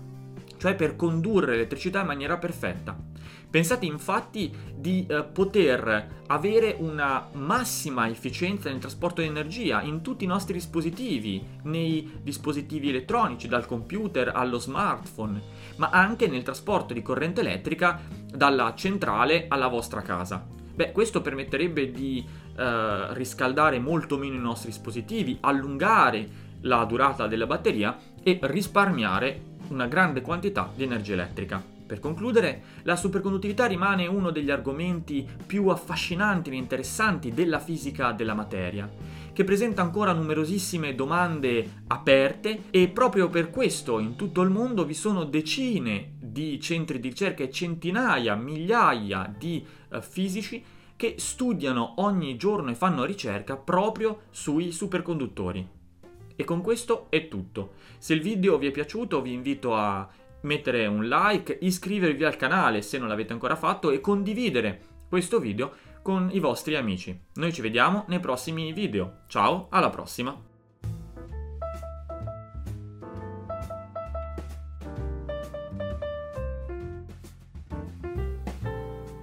cioè 0.58 0.76
per 0.76 0.96
condurre 0.96 1.52
l'elettricità 1.52 2.00
in 2.00 2.08
maniera 2.08 2.38
perfetta. 2.38 2.98
Pensate 3.50 3.86
infatti 3.86 4.52
di 4.76 5.06
eh, 5.08 5.24
poter 5.24 6.24
avere 6.28 6.76
una 6.80 7.28
massima 7.34 8.08
efficienza 8.10 8.70
nel 8.70 8.80
trasporto 8.80 9.22
di 9.22 9.28
energia 9.28 9.82
in 9.82 10.02
tutti 10.02 10.24
i 10.24 10.28
nostri 10.28 10.54
dispositivi, 10.54 11.46
nei 11.64 12.20
dispositivi 12.22 12.90
elettronici, 12.90 13.48
dal 13.48 13.66
computer 13.66 14.32
allo 14.34 14.60
smartphone, 14.60 15.42
ma 15.76 15.90
anche 15.90 16.28
nel 16.28 16.44
trasporto 16.44 16.94
di 16.94 17.02
corrente 17.02 17.42
elettrica 17.42 18.02
dalla 18.26 18.74
centrale 18.76 19.46
alla 19.50 19.68
vostra 19.68 20.02
casa. 20.02 20.46
Beh, 20.76 20.92
questo 20.92 21.22
permetterebbe 21.22 21.92
di 21.92 22.26
eh, 22.58 23.14
riscaldare 23.14 23.80
molto 23.80 24.18
meno 24.18 24.36
i 24.36 24.40
nostri 24.40 24.70
dispositivi, 24.70 25.38
allungare 25.40 26.44
la 26.66 26.84
durata 26.86 27.28
della 27.28 27.48
batteria 27.48 27.98
e 28.22 28.40
risparmiare 28.44 29.54
una 29.70 29.88
grande 29.88 30.22
quantità 30.22 30.72
di 30.76 30.84
energia 30.84 31.14
elettrica. 31.14 31.74
Per 31.86 32.00
concludere, 32.00 32.64
la 32.84 32.96
superconduttività 32.96 33.66
rimane 33.68 34.08
uno 34.08 34.32
degli 34.32 34.50
argomenti 34.50 35.28
più 35.46 35.68
affascinanti 35.68 36.50
e 36.50 36.56
interessanti 36.56 37.32
della 37.32 37.60
fisica 37.60 38.12
della 38.12 38.34
materia, 38.34 38.90
che 39.32 39.44
presenta 39.44 39.84
ancora 39.84 40.12
numerosissime 40.12 40.96
domande 40.96 41.84
aperte 41.88 42.64
e 42.72 42.88
proprio 42.88 43.30
per 43.30 43.52
questo 43.52 44.00
in 44.00 44.16
tutto 44.16 44.42
il 44.42 44.50
mondo 44.50 44.84
vi 44.84 44.96
sono 44.96 45.26
decine 45.26 46.14
di 46.20 46.60
centri 46.60 47.00
di 47.00 47.10
ricerca 47.10 47.44
e 47.44 47.52
centinaia, 47.52 48.34
migliaia 48.36 49.32
di 49.38 49.64
eh, 49.90 50.02
fisici 50.02 50.64
che 50.96 51.16
studiano 51.18 51.96
ogni 51.98 52.36
giorno 52.36 52.72
e 52.72 52.76
fanno 52.76 53.04
ricerca 53.04 53.58
proprio 53.58 54.22
sui 54.32 54.72
superconduttori. 54.72 55.75
E 56.36 56.44
con 56.44 56.62
questo 56.62 57.08
è 57.10 57.28
tutto. 57.28 57.74
Se 57.98 58.14
il 58.14 58.22
video 58.22 58.58
vi 58.58 58.68
è 58.68 58.72
piaciuto 58.72 59.22
vi 59.22 59.34
invito 59.34 59.76
a 59.76 60.08
mettere 60.42 60.86
un 60.86 61.08
like, 61.08 61.58
iscrivervi 61.62 62.24
al 62.24 62.36
canale 62.36 62.82
se 62.82 62.98
non 62.98 63.08
l'avete 63.08 63.34
ancora 63.34 63.56
fatto 63.56 63.92
e 63.92 64.00
condividere 64.00 64.82
questo 65.08 65.40
video 65.40 65.72
con 66.02 66.30
i 66.32 66.40
vostri 66.40 66.76
amici. 66.76 67.18
Noi 67.36 67.54
ci 67.54 67.62
vediamo 67.62 68.06
nei 68.08 68.20
prossimi 68.20 68.72
video. 68.74 69.24
Ciao, 69.28 69.68
alla 69.70 69.90
prossima! 69.90 70.55